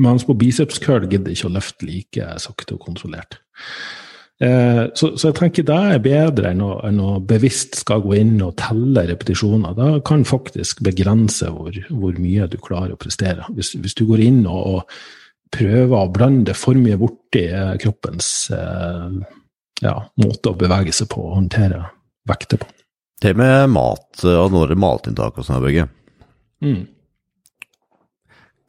Mens 0.02 0.26
på 0.26 0.36
biceps 0.38 0.82
curl 0.82 1.08
gidder 1.10 1.34
ikke 1.34 1.50
å 1.50 1.56
løfte 1.56 1.88
like 1.88 2.36
sakte 2.42 2.78
og 2.78 2.84
kontrollert. 2.86 3.40
Eh, 4.40 4.86
så, 4.96 5.12
så, 5.18 5.30
jeg 5.30 5.36
tenker 5.36 5.66
det 5.68 5.78
er 5.94 6.04
bedre 6.04 6.54
enn 6.54 6.62
å, 6.64 6.72
enn 6.88 7.00
å, 7.04 7.18
bevisst 7.28 7.82
skal 7.82 8.04
gå 8.06 8.16
inn 8.22 8.38
og 8.46 8.56
telle 8.62 9.04
repetisjoner. 9.10 9.76
Det 9.76 9.90
kan 10.08 10.24
faktisk 10.28 10.84
begrense 10.86 11.50
hvor, 11.52 11.76
hvor, 11.90 12.14
mye 12.22 12.48
du 12.48 12.56
klarer 12.64 12.96
å 12.96 13.02
prestere. 13.02 13.50
Hvis, 13.58 13.74
hvis 13.76 13.98
du 14.00 14.06
går 14.10 14.24
inn 14.30 14.46
og, 14.48 14.62
og, 14.80 15.02
prøver 15.50 15.96
å 15.98 16.12
blande 16.14 16.54
for 16.54 16.78
mye 16.78 16.94
borti 17.02 17.48
kroppens 17.82 18.28
eh, 18.54 19.16
ja, 19.84 19.96
måte 20.22 20.52
å 20.52 20.60
bevege 20.60 20.94
seg 20.96 21.10
på 21.12 21.24
og 21.26 21.38
håndtere 21.38 21.84
vekter 22.30 22.62
på. 22.62 22.70
Det 23.20 23.34
med 23.36 23.72
mat 23.74 24.24
og 24.28 24.54
når 24.54 24.78
matinntak 24.80 25.40
og 25.40 25.46
sånn, 25.46 25.64
Børge. 25.64 25.90
Mm 26.64 26.88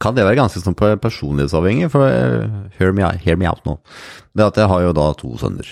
kan 0.01 0.17
det 0.17 0.25
være 0.25 0.39
ganske 0.39 0.61
sånn 0.63 0.77
personlighetsavhengig? 0.77 1.91
For 1.93 2.09
uh, 2.09 2.67
hear, 2.77 2.93
me, 2.95 3.05
hear, 3.21 3.37
me, 3.39 3.47
out 3.49 3.63
nå. 3.67 3.77
Det 4.33 4.47
at 4.47 4.59
jeg 4.59 4.71
har 4.71 4.85
jo 4.85 4.95
da 4.97 5.07
to 5.17 5.35
sønner. 5.39 5.67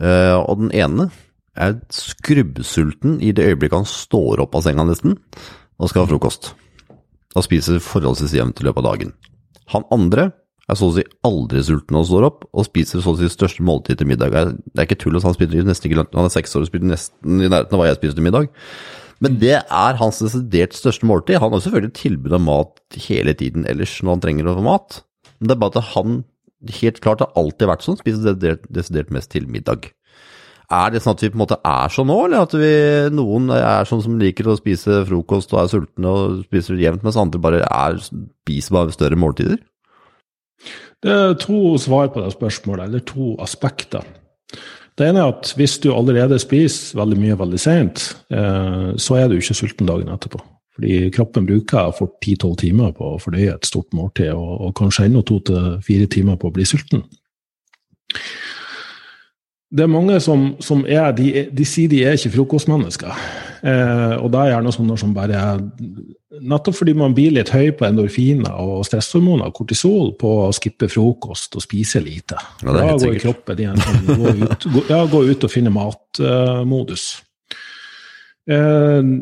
Uh, 0.00 0.36
og 0.42 0.64
den 0.64 0.74
ene 0.76 1.08
er 1.60 1.78
skrubbsulten 1.92 3.18
i 3.24 3.32
det 3.36 3.48
øyeblikket 3.50 3.80
han 3.80 3.88
står 3.88 4.44
opp 4.44 4.54
av 4.56 4.64
senga 4.64 4.86
nesten 4.88 5.16
og 5.80 5.90
skal 5.90 6.04
ha 6.04 6.10
frokost. 6.10 6.52
Og 7.36 7.46
spiser 7.46 7.82
forholdsvis 7.82 8.36
jevnt 8.36 8.60
i 8.60 8.66
løpet 8.66 8.84
av 8.84 8.92
dagen. 8.92 9.14
Han 9.74 9.86
andre 9.94 10.30
er 10.70 10.78
så 10.78 10.88
å 10.88 10.94
si 10.96 11.04
aldri 11.26 11.62
sulten 11.66 11.96
når 11.96 12.04
han 12.04 12.08
står 12.10 12.26
opp, 12.30 12.46
og 12.50 12.66
spiser 12.66 13.02
så 13.04 13.14
å 13.14 13.18
si 13.18 13.28
største 13.32 13.66
måltid 13.66 14.00
til 14.00 14.08
middag. 14.10 14.32
Det 14.32 14.78
er 14.78 14.88
ikke 14.88 15.00
tull, 15.02 15.18
han, 15.20 15.36
spiser 15.36 15.66
nesten 15.66 15.90
ikke, 15.90 16.06
han 16.14 16.28
er 16.28 16.34
seks 16.34 16.56
år 16.56 16.64
og 16.64 16.70
spiser 16.70 16.90
nesten 16.92 17.44
i 17.44 17.50
nærheten 17.50 17.76
av 17.76 17.82
hva 17.82 17.90
jeg 17.90 18.00
spiser 18.00 18.18
til 18.18 18.26
middag. 18.26 18.50
Men 19.20 19.36
det 19.40 19.58
er 19.60 20.00
hans 20.00 20.22
desidert 20.22 20.76
største 20.76 21.04
måltid. 21.08 21.40
Han 21.42 21.52
har 21.52 21.60
selvfølgelig 21.60 21.96
tilbud 21.98 22.36
om 22.38 22.46
mat 22.48 23.00
hele 23.04 23.34
tiden 23.36 23.66
ellers 23.68 23.98
når 24.00 24.16
han 24.16 24.22
trenger 24.24 24.48
å 24.48 24.56
få 24.56 24.64
mat. 24.64 25.00
Men 25.38 25.50
det 25.50 25.56
er 25.56 25.60
bare 25.60 25.82
at 25.82 25.92
han 25.92 26.20
helt 26.80 27.00
klart 27.04 27.24
har 27.24 27.32
alltid 27.40 27.68
vært 27.68 27.84
sånn, 27.84 27.98
spiser 28.00 28.36
desidert 28.68 29.12
mest 29.12 29.32
til 29.32 29.48
middag. 29.48 29.92
er 30.70 30.92
det 30.92 31.00
sånn 31.02 31.16
at 31.16 31.22
vi 31.24 31.30
på 31.32 31.34
en 31.34 31.42
måte 31.42 31.58
er 31.66 31.90
sånn 31.90 32.06
nå, 32.06 32.16
eller 32.28 32.44
at 32.46 32.52
vi, 32.54 32.74
noen 33.10 33.50
er 33.56 33.88
sånn 33.88 34.04
som 34.04 34.20
liker 34.20 34.46
å 34.46 34.58
spise 34.58 35.00
frokost 35.08 35.50
og 35.52 35.64
er 35.64 35.70
sultne 35.72 36.12
og 36.14 36.44
spiser 36.46 36.78
jevnt, 36.78 37.02
mens 37.02 37.18
andre 37.18 37.40
bare 37.42 37.62
er, 37.66 37.98
spiser 38.04 38.76
bare 38.76 38.94
større 38.94 39.18
måltider? 39.18 39.58
Det 41.00 41.12
er 41.12 41.36
to 41.40 41.76
svar 41.80 42.10
på 42.12 42.22
det 42.24 42.32
spørsmålet, 42.34 42.88
eller 42.88 43.04
to 43.08 43.34
aspekter. 43.40 44.04
Det 44.98 45.08
ene 45.08 45.22
er 45.22 45.32
at 45.32 45.52
hvis 45.56 45.78
du 45.80 45.92
allerede 45.94 46.38
spiser 46.38 46.98
veldig 46.98 47.18
mye 47.20 47.38
veldig 47.40 47.60
sent, 47.60 48.02
eh, 48.30 48.90
så 49.00 49.16
er 49.16 49.28
du 49.28 49.38
ikke 49.38 49.56
sulten 49.56 49.88
dagen 49.88 50.10
etterpå. 50.12 50.42
Fordi 50.76 51.10
kroppen 51.14 51.46
bruker 51.46 51.94
fort 51.96 52.18
10-12 52.24 52.56
timer 52.60 52.92
på 52.96 53.14
å 53.14 53.18
fordøye 53.20 53.54
et 53.54 53.66
stort 53.68 53.94
måltid, 53.96 54.32
og, 54.32 54.52
og 54.66 54.74
kanskje 54.76 55.08
ennå 55.08 55.22
to 55.24 55.40
til 55.48 55.80
fire 55.86 56.06
timer 56.10 56.36
på 56.40 56.50
å 56.50 56.54
bli 56.54 56.68
sulten. 56.68 57.02
Det 59.70 59.84
er 59.84 59.92
mange 59.92 60.18
som, 60.20 60.56
som 60.60 60.82
er 60.88 61.12
de, 61.14 61.46
de, 61.52 61.64
sier 61.68 61.88
de 61.88 62.02
er 62.04 62.18
ikke 62.18 62.32
frokostmennesker. 62.34 63.12
Eh, 63.60 64.14
og 64.16 64.30
da 64.32 64.44
er 64.44 64.54
gjerne 64.54 64.72
sånne 64.72 64.96
som 65.00 65.10
bare 65.12 65.40
Nettopp 66.40 66.78
fordi 66.78 66.94
man 66.96 67.12
blir 67.12 67.34
litt 67.34 67.50
høy 67.52 67.74
på 67.76 67.84
endorfiner 67.84 68.54
og 68.62 68.84
stresshormoner, 68.88 69.50
kortisol, 69.52 70.14
på 70.16 70.30
å 70.46 70.52
skippe 70.56 70.88
frokost 70.88 71.58
og 71.58 71.64
spise 71.64 72.00
lite. 72.00 72.38
Ja, 72.62 72.72
da 72.78 72.94
går 72.96 73.18
kroppen 73.20 73.60
igjen 73.60 73.82
sånn, 73.82 74.06
gå 74.08 74.36
ut, 74.44 74.68
gå, 74.76 74.84
ja, 74.88 75.00
gå 75.10 75.24
ut 75.26 75.44
og 75.44 75.52
finne 75.52 75.74
matmodus. 75.74 77.10
Eh, 78.48 78.56
eh, 78.56 79.12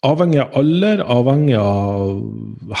Avhengig 0.00 0.38
av 0.40 0.54
alder, 0.56 1.02
avhengig 1.12 1.56
av 1.60 2.20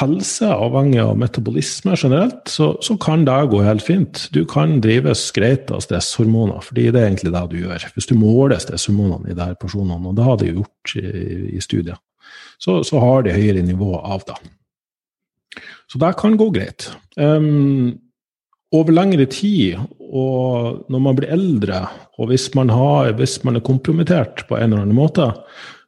helse, 0.00 0.46
avhengig 0.48 1.02
av 1.02 1.18
metabolisme 1.20 1.92
generelt, 1.92 2.48
så, 2.48 2.70
så, 2.80 2.94
kan 2.96 3.26
det 3.28 3.34
gå 3.52 3.58
helt 3.60 3.84
fint. 3.84 4.22
Du 4.32 4.46
kan 4.48 4.78
drives 4.80 5.26
greit 5.36 5.68
av 5.68 5.82
stresshormoner, 5.84 6.62
fordi 6.64 6.86
det 6.88 7.02
er 7.02 7.10
egentlig 7.10 7.34
det 7.34 7.42
du 7.52 7.58
gjør. 7.58 7.84
Hvis 7.92 8.08
du 8.08 8.14
måler 8.16 8.62
stresshormonene 8.62 9.34
i 9.34 9.36
her 9.36 9.52
personene, 9.60 10.00
og 10.00 10.16
det 10.16 10.24
har 10.24 10.40
de 10.40 10.54
gjort 10.54 10.94
i, 10.96 11.04
i 11.58 11.60
studier, 11.60 11.98
så, 12.56 12.78
så, 12.88 12.96
har 13.04 13.26
de 13.26 13.36
høyere 13.36 13.66
nivå 13.68 13.98
av 14.00 14.24
det. 14.30 14.38
Så 15.92 16.00
det 16.00 16.14
kan 16.16 16.38
gå 16.40 16.46
greit. 16.54 16.88
Um, 17.20 17.98
over 18.72 18.96
lengre 18.96 19.26
tid, 19.28 19.76
og 20.08 20.86
når 20.88 21.04
man 21.04 21.20
blir 21.20 21.36
eldre, 21.36 21.82
og 22.16 22.32
hvis 22.32 22.48
man, 22.56 22.72
har, 22.72 23.12
hvis 23.18 23.42
man 23.44 23.60
er 23.60 23.66
kompromittert 23.66 24.46
på 24.48 24.56
en 24.56 24.70
eller 24.70 24.86
annen 24.86 24.96
måte, 24.96 25.28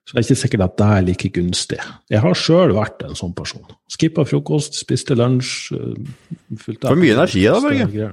så 0.03 0.17
det 0.17 0.19
er 0.19 0.27
ikke 0.27 0.41
sikkert 0.43 0.65
at 0.67 0.77
det 0.81 0.87
er 0.97 1.05
like 1.07 1.29
gunstig. 1.37 1.79
Jeg 2.11 2.21
har 2.25 2.35
sjøl 2.39 2.73
vært 2.75 3.05
en 3.07 3.15
sånn 3.19 3.35
person. 3.39 3.63
Skippa 3.93 4.25
frokost, 4.27 4.75
spiste 4.81 5.15
lunsj. 5.15 5.77
Eh, 5.79 6.65
For 6.83 6.99
mye 6.99 7.15
energi 7.15 7.45
da, 7.47 7.61
Børge? 7.63 8.11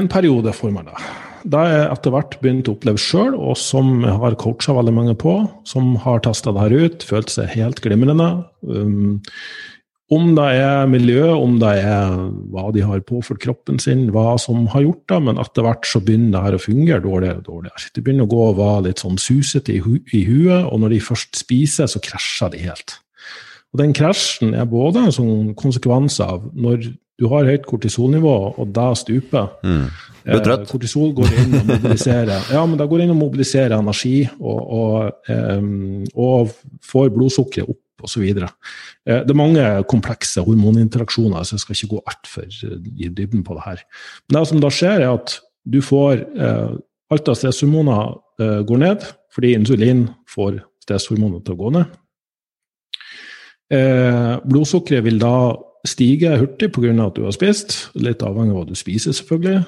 en 0.00 0.08
periode 0.08 0.54
får 0.56 0.72
man 0.72 0.88
det. 0.88 0.96
Da 1.52 1.64
jeg 1.66 1.84
etter 1.90 2.14
hvert 2.14 2.36
begynt 2.40 2.68
å 2.70 2.76
oppleve 2.76 3.00
sjøl, 3.02 3.34
og 3.34 3.56
som 3.58 4.04
jeg 4.06 4.14
har 4.22 4.36
coacha 4.40 4.74
veldig 4.76 4.94
mange 4.94 5.14
på, 5.18 5.34
som 5.68 5.96
har 6.04 6.22
testa 6.24 6.52
det 6.54 6.62
her 6.64 6.76
ut, 6.86 7.06
følt 7.06 7.32
seg 7.34 7.50
helt 7.56 7.82
glimrende. 7.84 8.28
Um, 8.62 9.20
om 10.12 10.32
det 10.36 10.48
er 10.60 10.90
miljø, 10.90 11.28
om 11.32 11.54
det 11.62 11.72
er 11.80 12.16
hva 12.52 12.66
de 12.74 12.84
har 12.84 13.04
påført 13.08 13.40
kroppen 13.42 13.78
sin, 13.80 14.08
hva 14.12 14.34
som 14.40 14.66
har 14.74 14.84
gjort 14.84 15.04
det, 15.12 15.20
men 15.28 15.40
etter 15.40 15.64
hvert 15.66 15.88
så 15.88 16.02
begynner 16.04 16.34
det 16.34 16.42
her 16.46 16.56
å 16.58 16.62
fungere 16.62 17.04
dårligere 17.04 17.40
og 17.40 17.46
dårligere. 17.48 17.92
De 17.94 18.04
begynner 18.04 18.28
å 18.28 18.32
gå 18.32 18.42
og 18.50 18.58
være 18.60 18.84
litt 18.88 19.04
sånn 19.04 19.20
susete 19.20 19.76
i, 19.76 19.80
hu 19.84 19.96
i 20.12 20.24
huet, 20.28 20.66
og 20.68 20.82
når 20.82 20.96
de 20.96 21.04
først 21.08 21.40
spiser, 21.40 21.88
så 21.88 22.02
krasjer 22.04 22.52
de 22.52 22.64
helt. 22.66 22.98
Og 23.72 23.80
Den 23.80 23.94
krasjen 23.96 24.52
er 24.52 24.68
både 24.68 25.06
en 25.06 25.14
sånn 25.16 25.52
konsekvens 25.56 26.18
av 26.20 26.44
når 26.52 26.90
du 27.20 27.28
har 27.30 27.48
høyt 27.48 27.64
kortisolnivå, 27.68 28.34
og 28.58 28.72
det 28.74 28.88
stuper. 29.00 29.52
Mm. 29.64 29.86
Eh, 30.22 30.50
kortisol 30.70 31.10
går 31.16 31.32
inn 31.40 31.56
og 31.58 31.66
mobiliserer 31.66 32.44
ja, 32.54 32.62
men 32.62 32.76
det 32.78 32.86
går 32.90 33.02
inn 33.02 33.14
og 33.14 33.18
mobiliserer 33.18 33.74
energi, 33.78 34.16
og, 34.38 34.60
og, 34.78 35.30
eh, 35.30 35.64
og 36.14 36.52
får 36.86 37.10
blodsukkeret 37.16 37.72
opp 37.72 37.81
osv. 38.04 38.24
Eh, 38.28 39.20
det 39.22 39.30
er 39.32 39.38
mange 39.38 39.66
komplekse 39.90 40.44
hormoninteraksjoner, 40.44 41.44
så 41.44 41.56
jeg 41.56 41.64
skal 41.64 41.78
ikke 41.78 41.92
gå 41.94 42.02
altfor 42.12 42.46
eh, 42.46 42.76
i 42.96 43.10
dybden 43.10 43.44
på 43.46 43.56
det 43.58 43.66
her. 43.66 43.82
Men 44.28 44.38
det 44.38 44.46
som 44.50 44.62
da 44.62 44.72
skjer, 44.72 45.04
er 45.04 45.14
at 45.14 45.38
du 45.64 45.82
får 45.84 46.22
eh, 46.22 46.72
Alt 47.12 47.26
av 47.28 47.34
stresshormoner 47.36 48.14
går 48.64 48.78
ned, 48.80 49.02
fordi 49.36 49.50
insulin 49.52 50.06
får 50.32 50.54
stresshormonene 50.80 51.42
til 51.44 51.52
å 51.52 51.58
gå 51.58 51.72
ned. 51.74 51.90
blodsukkeret 54.48 55.04
vil 55.04 55.20
da 55.20 55.34
stige 55.84 56.38
hurtig 56.40 56.70
pga. 56.72 56.94
at 57.04 57.18
du 57.18 57.26
har 57.26 57.36
spist, 57.36 57.90
litt 57.92 58.24
avhengig 58.24 58.54
av 58.54 58.62
hva 58.62 58.64
du 58.70 58.74
spiser, 58.74 59.12
selvfølgelig. 59.12 59.60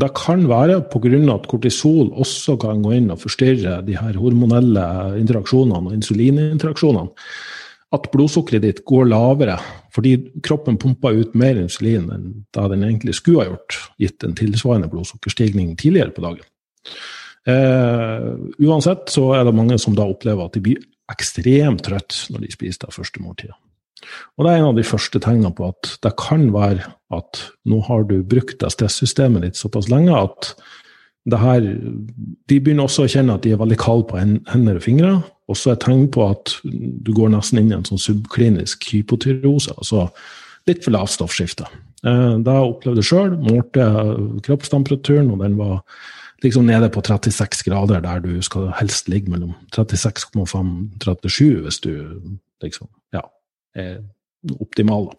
Det 0.00 0.10
kan 0.14 0.48
være 0.48 0.80
pga. 0.90 1.34
at 1.34 1.46
kortisol 1.46 2.12
også 2.14 2.56
kan 2.60 2.82
gå 2.82 2.92
inn 2.92 3.10
og 3.10 3.20
forstyrre 3.20 3.84
de 3.86 3.96
her 3.96 4.14
hormonelle 4.14 5.18
interaksjonene 5.18 5.90
og 5.90 5.94
insulininteraksjonene 5.94 7.10
at 7.90 8.10
blodsukkeret 8.12 8.62
ditt 8.62 8.82
går 8.86 9.08
lavere 9.10 9.56
fordi 9.94 10.14
kroppen 10.46 10.78
pumper 10.78 11.16
ut 11.18 11.32
mer 11.38 11.58
insulin 11.58 12.06
enn 12.14 12.28
da 12.54 12.68
den 12.70 12.84
egentlig 12.86 13.16
skulle 13.18 13.42
ha 13.42 13.48
gjort, 13.50 13.78
gitt 13.98 14.22
en 14.26 14.36
tilsvarende 14.38 14.90
blodsukkerstigning 14.92 15.72
tidligere 15.80 16.14
på 16.14 16.22
dagen. 16.22 16.46
Eh, 17.50 18.28
uansett 18.62 19.10
så 19.10 19.32
er 19.34 19.48
det 19.48 19.56
mange 19.56 19.78
som 19.82 19.96
da 19.98 20.06
opplever 20.06 20.46
at 20.46 20.54
de 20.54 20.62
blir 20.62 20.84
ekstremt 21.10 21.82
trøtt 21.86 22.26
når 22.30 22.46
de 22.46 22.52
spiser 22.54 22.86
det 22.86 22.94
første 22.94 23.22
måltidet. 23.24 23.58
Og 24.38 24.46
det 24.46 24.52
er 24.52 24.60
en 24.60 24.70
av 24.70 24.78
de 24.78 24.86
første 24.86 25.20
tegnene 25.20 25.52
på 25.56 25.66
at 25.72 25.96
det 26.04 26.14
kan 26.20 26.46
være 26.54 26.86
at 27.12 27.42
nå 27.68 27.80
har 27.88 28.06
du 28.08 28.20
brukt 28.22 28.60
det 28.62 28.70
stressystemet 28.72 29.44
ditt 29.44 29.58
såpass 29.60 29.90
lenge 29.92 30.14
at 30.16 30.54
her, 31.30 31.60
de 31.60 32.56
begynner 32.58 32.86
også 32.88 33.04
å 33.04 33.10
kjenne 33.12 33.34
at 33.36 33.44
de 33.44 33.52
er 33.52 33.60
veldig 33.60 33.76
kalde 33.78 34.06
på 34.08 34.16
hender 34.18 34.78
og 34.78 34.82
fingre, 34.82 35.10
også 35.50 35.74
et 35.74 35.82
tegn 35.84 36.06
på 36.12 36.26
at 36.30 36.54
du 36.64 37.12
går 37.16 37.32
nesten 37.34 37.60
inn 37.60 37.72
i 37.72 37.76
en 37.78 37.86
sånn 37.86 38.00
subklinisk 38.00 38.88
hypotyreose, 38.92 39.74
altså 39.76 40.08
litt 40.68 40.84
for 40.84 40.94
lavt 40.94 41.14
stoffskifte. 41.16 41.68
Eh, 42.06 42.36
da 42.46 42.60
opplevde 42.64 43.02
jeg 43.02 43.10
sjøl, 43.10 43.36
målte 43.42 43.86
kroppstemperaturen, 44.46 45.32
og 45.34 45.44
den 45.44 45.58
var 45.60 45.82
liksom 46.44 46.66
nede 46.68 46.88
på 46.92 47.02
36 47.04 47.64
grader, 47.66 48.00
der 48.00 48.22
du 48.24 48.40
skal 48.42 48.70
helst 48.78 49.10
ligge 49.12 49.32
mellom 49.32 49.52
36,5 49.76 50.40
og 50.40 50.48
37 51.04 51.60
hvis 51.66 51.80
du 51.84 51.92
liksom 52.64 52.88
ja, 53.12 53.26
er 53.76 54.00
optimal. 54.60 55.10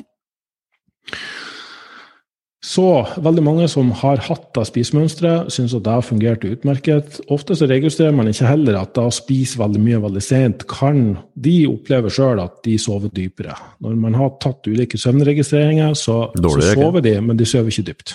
Så 2.62 2.84
veldig 3.18 3.42
mange 3.42 3.66
som 3.72 3.88
har 4.04 4.20
hatt 4.22 4.52
det 4.54 4.68
spisemønsteret, 4.70 5.50
syns 5.50 5.74
at 5.74 5.82
det 5.82 5.94
har 5.96 6.04
fungert 6.06 6.44
utmerket. 6.46 7.18
Ofte 7.34 7.56
så 7.58 7.66
registrerer 7.66 8.14
man 8.14 8.28
ikke 8.30 8.52
heller 8.52 8.76
at 8.78 8.92
da 8.94 9.08
å 9.10 9.14
spise 9.14 9.58
veldig 9.58 9.80
mye 9.82 10.02
veldig 10.04 10.22
sent, 10.22 10.66
kan 10.70 11.16
de 11.34 11.56
oppleve 11.72 12.12
sjøl 12.14 12.44
at 12.44 12.60
de 12.68 12.76
sover 12.82 13.10
dypere. 13.16 13.56
Når 13.82 13.96
man 14.04 14.18
har 14.20 14.36
tatt 14.44 14.70
ulike 14.70 15.00
søvnregistreringer, 15.02 15.96
så, 15.98 16.28
så 16.38 16.52
sover 16.68 17.02
de, 17.02 17.16
men 17.26 17.40
de 17.40 17.48
sover 17.50 17.74
ikke 17.74 17.88
dypt. 17.90 18.14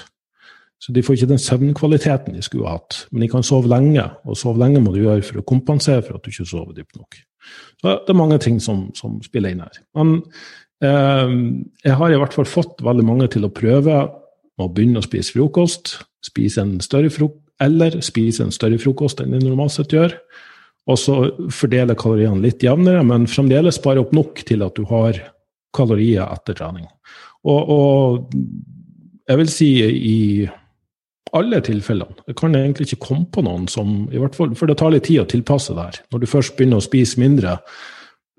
Så 0.78 0.94
de 0.94 1.02
får 1.02 1.16
ikke 1.16 1.32
den 1.32 1.42
søvnkvaliteten 1.42 2.36
de 2.36 2.44
skulle 2.46 2.70
hatt. 2.70 3.00
Men 3.10 3.24
de 3.24 3.30
kan 3.32 3.46
sove 3.46 3.66
lenge, 3.72 4.04
og 4.28 4.38
sove 4.38 4.62
lenge 4.62 4.82
må 4.84 4.92
du 4.94 5.00
gjøre 5.00 5.24
for 5.26 5.40
å 5.40 5.46
kompensere 5.48 6.04
for 6.06 6.20
at 6.20 6.22
du 6.22 6.30
ikke 6.30 6.46
sover 6.46 6.76
dypt 6.76 7.00
nok. 7.00 7.18
Så 7.80 7.96
det 8.06 8.14
er 8.14 8.20
mange 8.20 8.38
ting 8.42 8.60
som, 8.62 8.86
som 8.94 9.18
spiller 9.26 9.56
inn 9.56 9.64
her. 9.64 9.82
Men 9.98 10.14
eh, 10.86 11.34
jeg 11.82 11.98
har 11.98 12.14
i 12.14 12.20
hvert 12.22 12.38
fall 12.38 12.46
fått 12.46 12.84
veldig 12.86 13.08
mange 13.10 13.26
til 13.34 13.48
å 13.48 13.50
prøve 13.50 13.98
må 14.56 14.68
begynne 14.72 15.02
å 15.02 15.06
spise 15.06 15.36
frokost, 15.36 15.98
spise 16.24 16.62
en 16.62 16.78
større 16.84 17.10
frokost, 17.12 17.42
eller 17.62 17.94
spise 18.04 18.44
en 18.44 18.52
større 18.52 18.76
frokost 18.76 19.22
enn 19.22 19.32
de 19.32 19.40
normalt 19.40 19.72
sett 19.76 19.94
gjør. 19.94 20.12
Og 20.86 20.98
så 21.00 21.14
fordele 21.54 21.96
kaloriene 21.98 22.44
litt 22.44 22.62
jevnere, 22.62 23.00
men 23.06 23.24
fremdeles 23.30 23.78
spare 23.80 24.02
opp 24.02 24.12
nok 24.14 24.42
til 24.46 24.62
at 24.66 24.76
du 24.76 24.84
har 24.90 25.18
kalorier 25.76 26.28
etter 26.28 26.56
trening. 26.58 26.84
Og, 27.46 27.72
og 27.72 28.36
jeg 29.26 29.40
vil 29.40 29.50
si 29.50 29.70
i 29.82 30.18
alle 31.36 31.58
tilfellene. 31.64 32.22
Jeg 32.28 32.36
kan 32.38 32.54
egentlig 32.54 32.86
ikke 32.90 33.06
komme 33.08 33.26
på 33.32 33.42
noen 33.44 33.66
som 33.70 34.04
i 34.14 34.20
hvert 34.20 34.36
fall, 34.38 34.54
For 34.56 34.70
det 34.70 34.78
tar 34.80 34.92
litt 34.94 35.08
tid 35.08 35.24
å 35.24 35.28
tilpasse 35.28 35.74
det 35.74 35.88
her. 35.88 35.98
Når 36.12 36.22
du 36.22 36.28
først 36.30 36.56
begynner 36.56 36.80
å 36.80 36.86
spise 36.86 37.20
mindre 37.20 37.56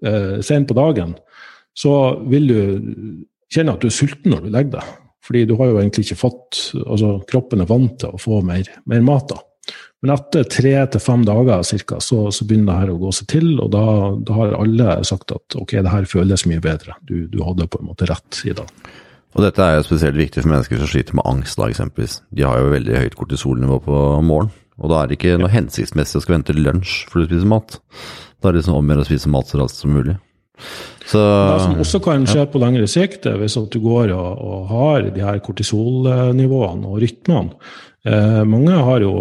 eh, 0.06 0.38
sent 0.46 0.70
på 0.70 0.78
dagen, 0.78 1.18
så 1.78 1.92
vil 2.32 2.48
du 2.48 2.62
kjenne 3.54 3.76
at 3.76 3.84
du 3.84 3.90
er 3.90 3.98
sulten 3.98 4.34
når 4.34 4.46
du 4.46 4.50
legger 4.56 4.80
deg. 4.80 4.96
Fordi 5.28 5.44
du 5.50 5.58
har 5.60 5.72
jo 5.72 5.82
egentlig 5.82 6.08
ikke 6.08 6.22
fått 6.22 6.62
altså 6.86 7.18
Kroppen 7.28 7.64
er 7.64 7.70
vant 7.70 7.98
til 8.00 8.16
å 8.16 8.22
få 8.22 8.40
mer, 8.46 8.70
mer 8.88 9.04
mat. 9.06 9.28
da. 9.34 9.42
Men 10.06 10.14
etter 10.14 10.46
tre 10.46 10.74
til 10.94 11.02
fem 11.02 11.24
dager 11.26 11.64
cirka, 11.66 11.98
så, 12.04 12.28
så, 12.32 12.46
begynner 12.46 12.70
det 12.70 12.78
her 12.84 12.94
å 12.94 13.00
gå 13.02 13.12
seg 13.18 13.30
til, 13.32 13.48
og 13.64 13.72
da, 13.74 13.84
da, 14.22 14.36
har 14.38 14.54
alle 14.60 15.00
sagt 15.08 15.34
at 15.34 15.58
ok, 15.58 15.74
det 15.82 15.94
her 15.94 16.08
føles 16.10 16.46
mye 16.50 16.62
bedre. 16.64 16.96
Du, 17.10 17.26
du, 17.32 17.42
hadde 17.44 17.70
på 17.72 17.82
en 17.82 17.90
måte 17.90 18.08
rett 18.10 18.44
i 18.46 18.54
dag. 18.58 18.70
Og 19.36 19.44
dette 19.44 19.66
er 19.66 19.76
jo 19.78 19.88
spesielt 19.88 20.18
viktig 20.18 20.44
for 20.44 20.54
mennesker 20.54 20.80
som 20.82 20.92
sliter 20.92 21.18
med 21.18 21.28
angst, 21.30 21.58
da, 21.58 21.68
eksempelvis. 21.70 22.22
De 22.34 22.46
har 22.46 22.62
jo 22.62 22.72
veldig 22.76 23.02
høyt 23.04 23.18
kortisolnivå 23.18 23.82
på 23.88 24.04
morgenen, 24.26 24.54
og 24.78 24.94
da 24.94 25.02
er 25.02 25.10
det 25.10 25.18
ikke 25.18 25.40
noe 25.42 25.50
hensiktsmessig 25.50 26.20
å 26.20 26.24
skal 26.24 26.38
vente 26.38 26.54
lunsj 26.54 27.00
for 27.10 27.24
å 27.24 27.28
spise 27.28 27.50
mat. 27.50 27.80
Da 28.38 28.50
er 28.50 28.54
det 28.54 28.62
liksom 28.62 28.78
om 28.78 28.86
å 28.86 28.94
gjøre 28.94 29.08
å 29.08 29.10
spise 29.10 29.34
mat 29.34 29.50
så 29.50 29.60
raskt 29.64 29.82
som 29.82 29.98
mulig. 29.98 30.14
Så, 31.08 31.20
det 31.24 31.64
som 31.64 31.82
også 31.84 32.00
kan 32.04 32.26
skje 32.28 32.44
på 32.52 32.60
lengre 32.60 32.88
sikt, 32.92 33.26
er 33.30 33.38
hvis 33.40 33.56
du 33.72 33.80
går 33.80 34.12
og, 34.12 34.42
og 34.44 34.72
har 34.72 35.06
de 35.16 35.24
her 35.24 35.40
kortisolnivåene 35.44 36.90
og 36.90 37.04
rytmene. 37.04 37.56
Eh, 38.08 38.44
mange 38.48 38.72
har 38.72 39.04
jo, 39.04 39.14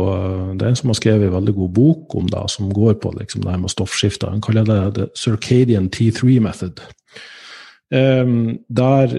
Det 0.54 0.62
er 0.62 0.68
en 0.68 0.78
som 0.78 0.90
har 0.90 0.98
skrevet 0.98 1.26
en 1.26 1.36
veldig 1.38 1.54
god 1.54 1.72
bok 1.74 2.14
om 2.18 2.28
det, 2.30 2.44
som 2.50 2.72
går 2.72 2.98
på 3.02 3.14
liksom, 3.18 3.42
det 3.42 3.50
her 3.50 3.62
med 3.62 3.70
stoffskifter. 3.70 4.30
Han 4.30 4.42
kaller 4.42 4.64
det 4.64 4.94
the 4.94 5.06
circadian 5.14 5.90
T3 5.90 6.40
method. 6.40 6.82
Eh, 7.92 8.26
der 8.68 9.18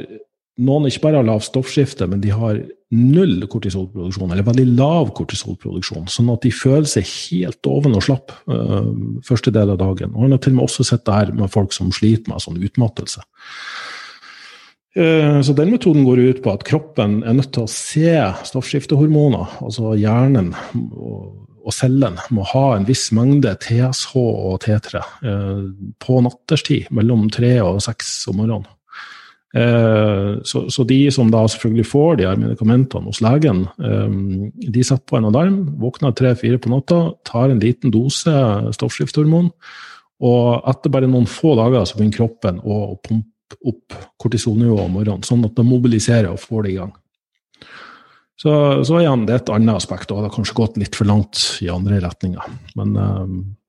noen 0.57 0.89
ikke 0.89 1.03
bare 1.05 1.21
har 1.21 1.27
lavt 1.27 1.47
stoffskifte, 1.49 2.07
men 2.09 2.21
de 2.23 2.31
har 2.33 2.59
null 2.95 3.41
kortisolproduksjon, 3.51 4.31
eller 4.31 4.47
veldig 4.47 4.65
lav 4.77 5.11
kortisolproduksjon, 5.17 6.07
sånn 6.11 6.31
at 6.31 6.45
de 6.45 6.53
føler 6.55 6.87
seg 6.89 7.07
helt 7.07 7.67
oven 7.67 7.97
og 7.97 8.05
slapp 8.05 8.31
uh, 8.47 8.87
første 9.27 9.51
del 9.53 9.73
av 9.73 9.81
dagen. 9.81 10.13
Og 10.15 10.23
Han 10.23 10.37
har 10.37 10.43
til 10.43 10.55
og 10.55 10.61
med 10.61 10.69
også 10.69 10.87
sett 10.87 11.03
det 11.07 11.17
her 11.17 11.33
med 11.35 11.51
folk 11.51 11.75
som 11.75 11.91
sliter 11.95 12.31
med 12.31 12.43
sånn 12.43 12.61
utmattelse. 12.63 13.25
Uh, 14.97 15.43
så 15.43 15.53
den 15.57 15.73
metoden 15.73 16.07
går 16.07 16.23
ut 16.29 16.39
på 16.45 16.53
at 16.55 16.63
kroppen 16.67 17.19
er 17.27 17.35
nødt 17.37 17.51
til 17.57 17.67
å 17.67 17.71
se 17.71 18.15
stoffskiftehormoner, 18.53 19.59
altså 19.67 19.93
hjernen 19.99 20.53
og, 20.95 21.43
cellen 21.75 22.15
må 22.31 22.45
ha 22.47 22.77
en 22.77 22.85
viss 22.87 23.09
mengde 23.11 23.51
TSH 23.59 24.13
og 24.15 24.61
T3 24.63 25.01
uh, 25.03 25.65
på 25.99 26.21
natterstid, 26.23 26.87
mellom 26.95 27.27
tre 27.27 27.57
og 27.59 27.83
seks 27.83 28.21
om 28.31 28.39
morgenen. 28.39 28.71
Eh, 29.55 30.31
så, 30.43 30.65
så, 30.69 30.83
de 30.83 30.99
som 31.13 31.29
da 31.31 31.45
selvfølgelig 31.47 31.87
får 31.87 32.17
de 32.19 32.27
her 32.27 32.39
medikamentene 32.39 33.07
hos 33.07 33.21
legen, 33.23 33.63
eh, 33.79 34.17
de 34.67 34.83
setter 34.83 35.05
på 35.07 35.19
en 35.19 35.29
alarm, 35.29 35.61
våkner 35.79 36.15
tre-fire 36.17 36.59
på 36.59 36.71
natta, 36.73 36.99
tar 37.27 37.53
en 37.53 37.61
liten 37.63 37.93
dose 37.93 38.33
stoffskiftehormon, 38.75 39.49
og 40.27 40.67
etter 40.67 40.91
bare 40.91 41.09
noen 41.09 41.29
få 41.29 41.55
dager 41.59 41.85
så 41.85 41.97
begynner 41.97 42.17
kroppen 42.17 42.61
å 42.65 42.97
pumpe 42.99 43.59
opp 43.69 43.95
kortisonnivået 44.19 44.83
om 44.83 44.95
morgenen, 44.97 45.23
sånn 45.23 45.45
at 45.47 45.55
det 45.55 45.63
mobiliserer 45.63 46.33
og 46.33 46.41
får 46.41 46.65
det 46.65 46.73
i 46.73 46.79
gang. 46.81 46.91
Så, 48.37 48.51
så 48.85 48.99
igjen, 49.01 49.25
det 49.25 49.33
er 49.33 49.39
et 49.41 49.49
annet 49.49 49.79
aspekt, 49.79 50.11
og 50.11 50.19
det 50.19 50.27
har 50.27 50.35
kanskje 50.35 50.57
gått 50.59 50.75
litt 50.77 50.97
for 50.97 51.09
langt 51.09 51.41
i 51.65 51.71
andre 51.73 51.97
retninger. 52.03 52.53
Men, 52.77 52.93
eh, 53.01 53.23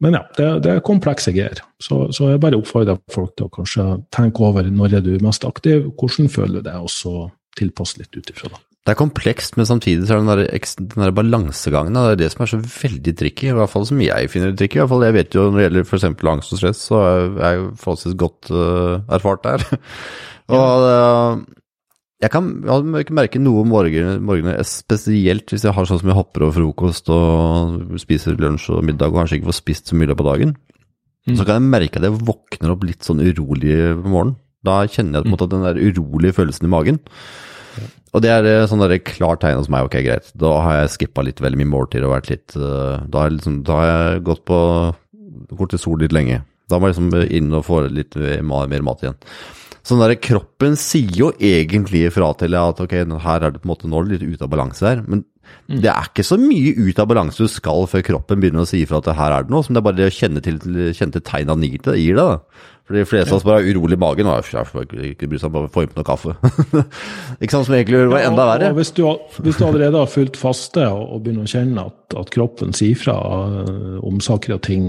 men 0.04 0.16
ja, 0.18 0.22
det, 0.36 0.48
det, 0.66 0.74
er 0.74 0.84
komplekse 0.84 1.32
greier. 1.32 1.62
Så, 1.80 2.02
så 2.12 2.34
jeg 2.34 2.42
bare 2.42 2.60
oppfordrer 2.60 3.00
folk 3.12 3.32
til 3.38 3.48
å 3.48 3.54
kanskje 3.54 3.86
tenke 4.14 4.44
over 4.44 4.68
når 4.68 4.98
er 5.00 5.06
du 5.06 5.14
mest 5.24 5.48
aktiv, 5.48 5.88
hvordan 5.96 6.28
føler 6.32 6.60
du 6.60 6.68
deg, 6.68 6.84
og 6.84 6.92
så 6.92 7.30
tilpasse 7.58 8.02
litt 8.02 8.12
ut 8.12 8.34
ifra 8.34 8.52
det. 8.52 8.60
Det 8.88 8.94
er 8.94 9.00
komplekst, 9.00 9.56
men 9.58 9.66
samtidig 9.68 10.06
så 10.08 10.16
er 10.16 10.20
det 10.20 10.28
den 10.28 10.46
der, 10.48 10.68
den 10.80 11.02
der 11.02 11.12
balansegangen 11.12 11.96
det 11.96 12.04
er 12.12 12.20
det 12.22 12.28
som 12.32 12.44
er 12.44 12.50
så 12.52 12.60
veldig 12.62 13.12
tricky, 13.20 13.50
i 13.50 13.56
hvert 13.56 13.72
fall 13.72 13.84
som 13.88 14.00
jeg 14.00 14.30
finner 14.32 14.52
det 14.52 14.62
tricky. 14.62 14.78
I 14.78 14.80
hvert 14.84 14.92
fall, 14.92 15.04
jeg 15.04 15.16
vet 15.16 15.36
jo 15.36 15.44
når 15.48 15.58
det 15.58 15.66
gjelder 15.66 15.88
f.eks. 15.88 16.06
angst 16.32 16.54
og 16.54 16.60
stress, 16.60 16.84
så 16.88 17.00
er 17.04 17.18
jeg 17.40 17.66
forholdsvis 17.82 18.16
godt 18.22 18.52
uh, 18.52 18.94
erfart 19.16 19.44
der. 19.44 19.66
og 20.60 20.86
uh, 20.88 21.57
jeg 22.18 22.32
kan, 22.34 22.48
ikke 22.98 23.14
merke 23.14 23.38
noe 23.38 23.62
om 23.62 23.70
morgenen, 23.70 24.56
spesielt 24.66 25.52
hvis 25.52 25.66
jeg 25.68 25.74
har 25.74 25.86
sånn 25.86 26.00
som 26.00 26.10
jeg 26.10 26.18
hopper 26.18 26.48
over 26.48 26.56
frokost 26.56 27.10
og 27.14 27.98
spiser 28.02 28.38
lunsj 28.42 28.72
og 28.74 28.82
middag 28.86 29.12
og 29.12 29.20
kanskje 29.20 29.38
ikke 29.38 29.52
får 29.52 29.58
spist 29.60 29.92
så 29.92 29.98
mye 29.98 30.16
på 30.18 30.26
dagen. 30.26 30.56
Mm. 31.28 31.36
Så 31.38 31.46
kan 31.46 31.60
jeg 31.60 31.70
merke 31.70 32.00
at 32.00 32.08
jeg 32.08 32.18
våkner 32.26 32.72
opp 32.74 32.86
litt 32.88 33.06
sånn 33.06 33.22
urolig 33.22 33.76
på 34.00 34.10
morgenen. 34.10 34.38
Da 34.66 34.80
kjenner 34.90 35.20
jeg 35.20 35.28
på 35.28 35.30
en 35.30 35.34
måte 35.36 35.46
den 35.52 35.62
der 35.62 35.78
urolige 35.78 36.34
følelsen 36.40 36.66
i 36.66 36.72
magen. 36.72 36.98
Og 38.16 38.24
det 38.24 38.32
er 38.32 38.66
sånn 38.66 38.82
der 38.82 38.96
klart 39.04 39.44
tegn 39.44 39.60
hos 39.60 39.68
meg, 39.70 39.86
ok, 39.86 40.00
greit. 40.02 40.32
Da 40.34 40.50
har 40.64 40.80
jeg 40.80 40.94
skippa 40.96 41.22
litt 41.22 41.42
veldig 41.44 41.60
mye 41.60 41.70
måltid 41.70 42.02
og 42.02 42.16
vært 42.16 42.32
litt 42.32 42.56
eh, 42.58 43.04
da 43.04 43.20
har, 43.20 43.28
jeg 43.28 43.36
liksom, 43.36 43.60
da 43.68 43.78
har 43.78 43.90
jeg 43.92 44.24
gått 44.26 44.42
på 44.48 44.58
kortisol 45.54 46.02
litt 46.02 46.16
lenge. 46.16 46.40
Da 46.68 46.80
må 46.80 46.88
jeg 46.88 46.96
liksom 46.96 47.30
inn 47.38 47.54
og 47.54 47.64
få 47.68 47.84
litt 47.92 48.18
mer 48.18 48.84
mat 48.84 49.04
igjen. 49.04 49.20
Sånn 49.88 50.02
der, 50.02 50.18
Kroppen 50.20 50.76
sier 50.76 51.14
jo 51.16 51.30
egentlig 51.40 52.10
fra 52.12 52.34
til 52.36 52.56
at 52.60 52.80
ok, 52.84 52.94
her 53.24 53.44
er 53.46 53.54
det 53.54 53.62
på 53.62 53.68
en 53.68 53.72
måte 53.72 53.88
nå 53.88 54.04
litt 54.04 54.24
ute 54.24 54.44
av 54.44 54.50
balanse 54.52 54.84
her, 54.84 55.00
men 55.06 55.22
mm. 55.24 55.78
det 55.80 55.88
er 55.88 56.10
ikke 56.10 56.26
så 56.28 56.36
mye 56.40 56.74
ut 56.76 57.00
av 57.00 57.08
balanse 57.08 57.40
du 57.40 57.48
skal 57.48 57.86
før 57.88 58.04
kroppen 58.04 58.42
begynner 58.42 58.66
å 58.66 58.68
si 58.68 58.82
ifra 58.84 59.00
at 59.00 59.08
her 59.16 59.36
er 59.38 59.46
det 59.46 59.54
noe, 59.54 59.64
som 59.64 59.72
det 59.72 59.80
er 59.80 59.86
bare 59.86 60.00
det 60.02 60.10
å 60.10 60.16
kjenne 60.18 60.42
til, 60.44 60.58
kjente 60.98 61.22
tegn 61.24 61.54
han 61.54 61.64
gir 61.64 61.80
deg. 62.20 62.42
For 62.88 62.96
de 62.96 63.04
fleste 63.04 63.32
av 63.32 63.36
oss 63.36 63.44
bare 63.44 63.60
har 63.60 63.68
urolig 63.68 63.96
i 63.98 64.00
magen 64.00 64.28
og 64.32 64.92
ikke 65.04 65.28
bry 65.28 65.40
seg 65.40 65.52
bare 65.52 65.68
få 65.72 65.84
inn 65.84 65.90
noe 65.96 66.06
kaffe. 66.08 66.32
ikke 67.42 67.52
sant, 67.52 67.68
som 67.68 67.76
egentlig 67.76 68.06
var 68.08 68.24
enda 68.24 68.46
verre. 68.48 68.70
Ja, 68.70 68.76
hvis, 68.76 68.92
du, 68.96 69.02
hvis, 69.44 69.58
du, 69.60 69.66
allerede 69.66 70.00
har 70.00 70.08
fulgt 70.08 70.40
faste 70.40 70.84
og, 70.88 71.02
og 71.16 71.24
begynner 71.24 71.44
å 71.44 71.52
kjenne 71.52 71.84
at, 71.90 72.16
at 72.16 72.32
kroppen 72.32 72.72
sier 72.76 72.96
fra 72.96 73.16
uh, 73.20 73.98
om 74.08 74.20
saker 74.24 74.56
og 74.56 74.62
ting 74.68 74.88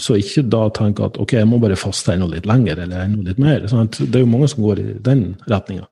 så 0.00 0.18
ikke 0.20 0.44
da 0.52 0.66
tenke 0.76 1.06
at 1.06 1.18
ok, 1.20 1.38
jeg 1.38 1.48
må 1.48 1.58
bare 1.62 1.78
faste 1.78 2.14
enda 2.14 2.28
litt 2.30 2.48
lenger 2.48 2.82
eller 2.84 3.04
enda 3.06 3.30
litt 3.30 3.42
mer. 3.42 3.66
Sant? 3.70 4.00
det 4.00 4.18
er 4.18 4.26
jo 4.26 4.32
mange 4.32 4.48
som 4.52 4.64
går 4.64 4.82
i 4.82 4.88
den 5.04 5.28
retninga. 5.48 5.86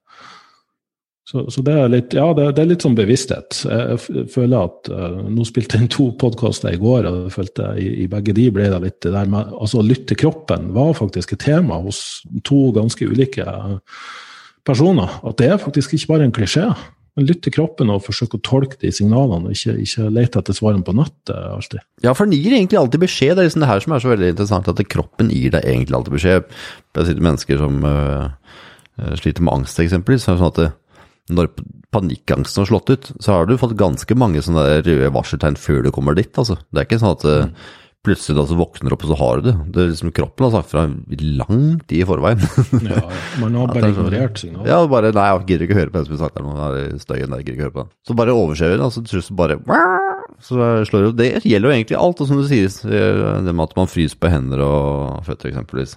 Så, 1.24 1.46
så, 1.48 1.62
det 1.64 1.72
er 1.72 1.86
litt 1.88 2.12
ja, 2.12 2.26
det, 2.36 2.50
det 2.52 2.60
er 2.62 2.68
litt 2.68 2.84
sånn 2.84 2.96
bevissthet. 2.98 3.62
Jeg 3.64 4.26
føler 4.30 4.66
at 4.68 4.90
uh, 4.92 5.22
Nå 5.32 5.46
spilte 5.48 5.78
jeg 5.78 5.86
inn 5.86 5.92
to 5.92 6.10
podkaster 6.20 6.76
i 6.76 6.80
går, 6.80 7.08
og 7.08 7.16
jeg 7.22 7.32
følte 7.38 7.70
i, 7.80 7.86
i, 8.04 8.08
begge 8.12 8.34
de 8.36 8.44
ble 8.52 8.66
det 8.68 8.80
litt 8.82 8.98
det 9.06 9.14
der 9.14 9.30
med 9.32 9.54
altså 9.56 9.80
Å 9.80 9.86
lytte 9.88 10.18
kroppen 10.20 10.68
var 10.76 10.92
faktisk 10.98 11.32
et 11.32 11.46
tema 11.46 11.80
hos 11.80 12.02
to 12.44 12.68
ganske 12.76 13.08
ulike 13.08 13.46
personer. 14.68 15.16
At 15.24 15.40
det 15.40 15.48
er 15.48 15.62
faktisk 15.62 15.96
ikke 15.96 16.12
bare 16.12 16.28
en 16.28 16.36
klisjé. 16.36 16.68
Men 17.14 17.28
lytt 17.28 17.44
til 17.46 17.54
kroppen 17.54 17.92
og 17.94 18.02
forsøk 18.02 18.34
å 18.34 18.40
tolke 18.42 18.78
de 18.80 18.90
signalene, 18.94 19.46
og 19.46 19.54
ikke, 19.54 19.76
ikke 19.84 20.08
lete 20.10 20.40
etter 20.40 20.56
svarene 20.56 20.82
på 20.86 20.94
nettet 20.98 21.34
alltid. 21.34 21.84
Ja, 22.02 22.14
for 22.14 22.26
den 22.26 22.34
gir 22.34 22.56
egentlig 22.56 22.80
alltid 22.80 23.04
beskjed. 23.04 23.36
Det 23.36 23.44
er 23.44 23.48
liksom 23.48 23.62
det 23.62 23.70
her 23.70 23.84
som 23.84 23.94
er 23.94 24.02
så 24.02 24.10
veldig 24.10 24.30
interessant, 24.34 24.70
at 24.70 24.82
kroppen 24.90 25.30
gir 25.30 25.54
deg 25.54 25.68
egentlig 25.70 25.98
alltid 26.00 26.16
beskjed. 26.16 26.56
Jeg 26.98 27.10
sitter 27.10 27.28
mennesker 27.28 27.60
som 27.62 27.86
uh, 27.86 28.26
sliter 29.20 29.46
med 29.46 29.60
angst, 29.60 29.78
eksempelvis. 29.84 30.26
Så 30.26 30.34
er 30.34 30.40
det 30.40 30.42
Sånn 30.42 30.50
at 30.50 30.60
det, 30.62 30.68
når 31.38 31.52
panikkangsten 31.94 32.64
har 32.64 32.72
slått 32.72 32.90
ut, 32.90 33.08
så 33.22 33.38
har 33.38 33.46
du 33.46 33.54
fått 33.62 33.78
ganske 33.78 34.18
mange 34.18 34.42
sånne 34.44 34.66
røde 34.82 35.14
varseltegn 35.14 35.56
før 35.60 35.86
du 35.86 35.92
kommer 35.94 36.18
dit. 36.18 36.34
altså. 36.34 36.58
Det 36.74 36.82
er 36.82 36.88
ikke 36.88 37.02
sånn 37.04 37.14
at 37.14 37.28
uh, 37.30 37.70
plutselig 38.04 38.36
da 38.36 38.44
så 38.48 38.56
våkner 38.58 38.92
du 38.92 38.96
opp, 38.96 39.04
og 39.06 39.12
så 39.12 39.18
har 39.20 39.40
du 39.40 39.46
det. 39.48 39.54
det 39.74 39.82
er 39.82 39.90
liksom 39.92 40.12
Kroppen 40.14 40.46
har 40.46 40.52
sagt 40.58 40.70
fra 40.72 40.84
lang 40.86 41.60
tid 41.88 42.02
i 42.02 42.06
forveien. 42.08 42.42
ja, 42.90 43.02
man 43.42 43.58
har 43.60 43.72
bare 43.72 43.90
sånn- 43.90 43.94
ignorert 43.94 44.40
signalet. 44.40 44.70
Ja, 44.70 44.80
bare 44.90 45.12
nei, 45.16 45.26
jeg 45.30 45.46
gidder 45.50 45.66
ikke 45.68 45.78
høre 45.80 45.92
på 45.94 46.00
den 46.00 46.08
som 46.08 46.16
har 46.16 46.22
sagt 46.26 46.38
det, 46.38 46.84
den 46.92 47.02
støyen 47.02 47.34
der, 47.34 47.44
gidder 47.44 47.56
ikke 47.58 47.68
høre 47.68 47.76
på 47.76 47.84
den. 47.86 47.92
Så 48.06 48.18
bare 48.18 48.36
overser 48.36 48.72
vi 48.72 48.78
den, 48.78 48.86
og 48.86 48.94
så 48.94 49.04
tror 49.04 49.24
du 49.24 49.38
bare 49.40 49.58
så 50.44 50.56
slår 50.88 51.12
det 51.14 51.14
Det 51.20 51.44
gjelder 51.46 51.70
jo 51.70 51.76
egentlig 51.76 52.00
alt, 52.00 52.20
og 52.20 52.28
som 52.28 52.40
du 52.40 52.48
sier, 52.48 52.68
det 52.84 53.54
med 53.54 53.64
at 53.68 53.76
man 53.78 53.90
fryser 53.90 54.18
på 54.20 54.32
hender 54.32 54.64
og 54.64 55.24
føtter 55.26 55.52
eksempelvis. 55.52 55.96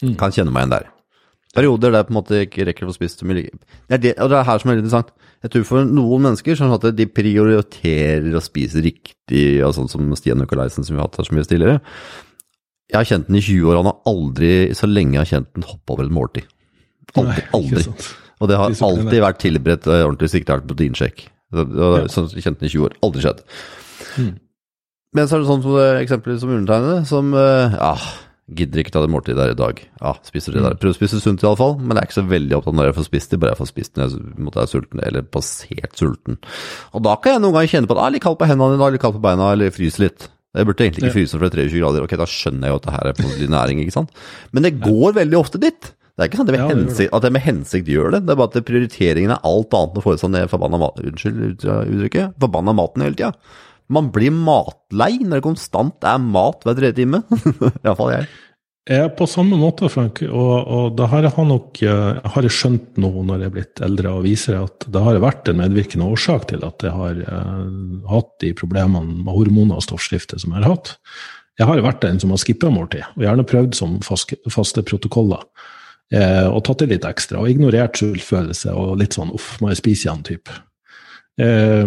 Mm. 0.00 0.16
Kan 0.20 0.32
kjenne 0.32 0.52
meg 0.54 0.64
igjen 0.64 0.76
der. 0.78 0.88
Perioder 1.50 1.90
der 1.90 2.04
på 2.06 2.12
en 2.12 2.18
måte 2.20 2.44
ikke 2.44 2.64
rekker 2.68 2.86
å 2.86 2.92
få 2.92 3.00
spist 3.00 3.22
så 3.22 3.26
mye. 3.26 3.42
Det 3.42 3.96
er 3.96 4.02
det, 4.04 4.12
og 4.22 4.30
det 4.30 4.38
er 4.38 4.46
her 4.46 4.60
som 4.62 4.70
er 4.70 4.78
litt 4.78 4.84
interessant. 4.84 5.10
Jeg 5.42 5.50
tror 5.54 5.64
for 5.66 5.88
noen 5.88 6.26
mennesker 6.28 6.58
sånn 6.58 6.74
at 6.76 6.84
de 6.94 7.06
prioriterer 7.10 8.36
å 8.38 8.42
spise 8.44 8.82
riktig, 8.84 9.44
og 9.66 9.74
sånn 9.74 9.90
som 9.90 10.12
Stian 10.18 10.38
Nikolaisen 10.38 10.86
som 10.86 10.94
vi 10.94 11.00
har 11.00 11.08
hatt 11.08 11.18
her 11.18 11.26
så 11.26 11.34
mye 11.34 11.48
tidligere. 11.50 11.82
Jeg 12.90 12.98
har 12.98 13.08
kjent 13.08 13.26
den 13.30 13.40
i 13.40 13.42
20 13.42 13.66
år, 13.66 13.80
han 13.80 13.90
har 13.90 14.12
aldri, 14.12 14.52
så 14.78 14.90
lenge 14.90 15.16
jeg 15.16 15.22
har 15.24 15.32
kjent 15.32 15.50
den, 15.56 15.66
hoppa 15.66 15.96
over 15.96 16.06
et 16.06 16.14
måltid. 16.14 16.48
Aldri. 17.18 17.46
Aldri. 17.58 17.84
Og 18.40 18.50
det 18.50 18.60
har 18.60 18.78
alltid 18.86 19.20
vært 19.26 19.42
tilberedt 19.42 19.90
uh, 19.90 19.98
ordentlig 20.04 20.30
sikkerhet 20.32 20.70
proteinsjekk. 20.70 21.26
Sånn 21.50 22.30
kjent 22.36 22.62
den 22.62 22.70
i 22.70 22.72
20 22.76 22.86
år. 22.86 22.98
Aldri 23.02 23.26
skjedd. 23.26 23.42
Hmm. 24.14 24.32
Men 25.18 25.26
så 25.26 25.34
er 25.34 25.42
det 25.42 25.50
sånn 25.50 25.64
som 25.64 25.74
det 25.74 25.88
eksempelet 26.04 26.38
som 26.38 26.52
undertegnede, 26.54 26.98
som 27.10 27.34
ja, 27.34 27.94
Gidder 28.56 28.82
ikke 28.82 28.92
ta 28.94 29.02
det 29.04 29.12
måltidet 29.12 29.38
der 29.38 29.52
i 29.52 29.58
dag. 29.58 29.78
Ja, 30.00 30.12
spiser 30.26 30.56
det 30.56 30.64
der. 30.64 30.74
Prøv 30.80 30.94
å 30.94 30.96
spise 30.96 31.20
sunt 31.22 31.44
iallfall, 31.44 31.76
men 31.78 31.94
jeg 31.94 32.02
er 32.02 32.08
ikke 32.08 32.18
så 32.18 32.26
veldig 32.30 32.56
opptatt 32.58 32.76
når 32.78 32.90
jeg 32.90 32.96
får 32.98 33.06
spist 33.06 33.30
det, 33.30 33.38
bare 33.42 33.54
jeg 33.54 33.60
får 33.60 33.70
spist 33.70 34.00
når 34.00 34.16
jeg 34.16 34.50
er 34.64 34.72
sulten, 34.72 35.04
eller 35.06 35.28
passert 35.36 36.00
sulten. 36.00 36.40
Og 36.96 37.04
da 37.06 37.14
kan 37.22 37.36
jeg 37.36 37.44
noen 37.44 37.56
ganger 37.58 37.72
kjenne 37.76 37.90
på 37.90 37.94
at 37.94 38.02
jeg 38.02 38.10
er 38.10 38.16
litt 38.16 38.26
kald 38.26 38.40
på 38.40 38.50
hendene 38.50 38.78
i 38.78 38.82
dag, 38.82 38.96
litt 38.96 39.04
kald 39.04 39.16
på 39.18 39.24
beina, 39.28 39.52
eller 39.54 39.74
fryse 39.76 40.02
litt. 40.02 40.26
Jeg 40.58 40.66
burde 40.66 40.82
egentlig 40.82 41.04
ikke 41.06 41.14
fryse 41.20 41.38
for 41.38 41.46
det 41.46 41.50
er 41.52 41.70
23 41.70 41.80
grader, 41.84 42.04
ok, 42.08 42.16
da 42.18 42.26
skjønner 42.26 42.66
jeg 42.66 42.74
jo 42.74 42.80
at 42.80 42.86
det 42.88 42.94
her 42.96 43.08
er 43.12 43.18
på 43.20 43.32
næring, 43.54 43.82
ikke 43.84 43.96
sant. 44.00 44.20
Men 44.50 44.66
det 44.66 44.74
går 44.82 45.14
veldig 45.20 45.38
ofte 45.38 45.62
dit. 45.62 45.92
Det 46.20 46.26
er 46.26 46.28
ikke 46.28 46.40
sant 46.40 46.50
at, 46.50 46.56
det 46.56 46.60
med 46.60 46.74
hensikt, 46.74 47.12
at 47.16 47.24
jeg 47.24 47.32
med 47.32 47.44
hensikt 47.46 47.86
gjør 47.88 48.10
det, 48.12 48.18
det 48.26 48.34
er 48.34 48.38
bare 48.42 48.50
at 48.50 48.66
prioriteringen 48.68 49.30
er 49.32 49.46
alt 49.46 49.76
annet 49.78 49.94
enn 49.94 50.02
å 50.02 50.04
få 50.04 50.16
i 50.16 50.18
seg 50.20 50.34
den 50.34 50.50
forbanna 50.50 50.80
maten, 50.82 51.06
unnskyld 51.08 51.38
uttrykket, 51.62 52.34
forbanna 52.42 52.74
maten 52.76 53.06
hele 53.06 53.16
tida. 53.16 53.30
Man 53.90 54.12
blir 54.14 54.34
matlei 54.34 55.16
når 55.22 55.40
det 55.40 55.46
konstant 55.48 56.06
er 56.06 56.22
mat 56.22 56.62
hver 56.66 56.78
tredje 56.78 57.02
time. 57.02 57.24
Iallfall 57.84 58.14
jeg. 58.14 58.30
Jeg 58.90 59.04
er 59.04 59.10
på 59.14 59.26
samme 59.28 59.58
måte, 59.60 59.90
Frank. 59.92 60.22
Og, 60.24 60.54
og 60.66 60.94
det 60.98 61.06
har 61.12 61.26
jeg 61.26 61.46
nok 61.46 61.82
eh, 61.84 62.20
har 62.34 62.46
jeg 62.46 62.54
skjønt 62.56 62.96
nå 63.02 63.10
når 63.28 63.42
jeg 63.42 63.50
er 63.50 63.54
blitt 63.54 63.82
eldre 63.86 64.14
og 64.16 64.24
viser 64.24 64.56
at 64.58 64.86
det 64.90 65.02
har 65.04 65.20
vært 65.22 65.50
en 65.50 65.60
medvirkende 65.60 66.08
årsak 66.10 66.48
til 66.50 66.64
at 66.66 66.86
jeg 66.86 66.94
har 66.96 67.20
eh, 67.20 67.66
hatt 68.10 68.32
de 68.42 68.54
problemene 68.56 69.20
med 69.20 69.36
hormoner 69.36 69.78
og 69.78 69.84
stoffskifte 69.86 70.40
som 70.40 70.56
jeg 70.56 70.64
har 70.64 70.72
hatt. 70.72 70.94
Jeg 71.60 71.68
har 71.68 71.82
vært 71.84 72.06
en 72.08 72.22
som 72.22 72.32
har 72.32 72.40
skippa 72.40 72.70
måltid, 72.72 73.04
og 73.18 73.26
gjerne 73.26 73.44
prøvd 73.46 73.76
som 73.76 73.98
faste, 74.02 74.38
faste 74.48 74.82
protokoller. 74.86 75.44
Eh, 76.10 76.46
og 76.48 76.64
tatt 76.66 76.82
det 76.82 76.94
litt 76.94 77.06
ekstra, 77.06 77.42
og 77.42 77.52
ignorert 77.52 78.00
skyldfølelse 78.00 78.72
og 78.74 78.96
litt 79.02 79.14
sånn 79.14 79.30
'uff, 79.34 79.58
må 79.60 79.70
jeg 79.70 79.82
spise 79.82 80.08
igjen'-type. 80.08 80.56
Eh, 81.38 81.84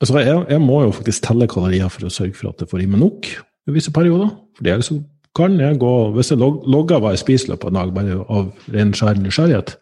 Altså, 0.00 0.16
jeg, 0.24 0.44
jeg, 0.48 0.60
må 0.64 0.82
jo 0.86 0.92
faktisk 0.96 1.26
telle 1.26 1.48
kalorier 1.50 1.90
for 1.92 2.08
å 2.08 2.12
sørge 2.12 2.36
for 2.38 2.50
at 2.52 2.62
jeg 2.62 2.70
får 2.70 2.84
i 2.84 2.90
meg 2.90 3.02
nok 3.02 3.30
i 3.68 3.74
visse 3.74 3.92
perioder. 3.92 4.30
For 4.56 4.66
det 4.66 4.72
er 4.72 4.84
så 4.84 5.00
kan 5.36 5.54
jeg 5.60 5.78
gå 5.78 5.90
Hvis 6.16 6.32
jeg 6.32 6.40
logger 6.42 6.98
hva 6.98 7.12
jeg 7.14 7.20
spiser 7.22 7.58
på 7.60 7.68
en 7.70 7.76
dag, 7.78 7.92
bare 7.94 8.16
av 8.26 8.48
ren 8.74 8.90
skjær 8.96 9.20
nysgjerrighet, 9.20 9.76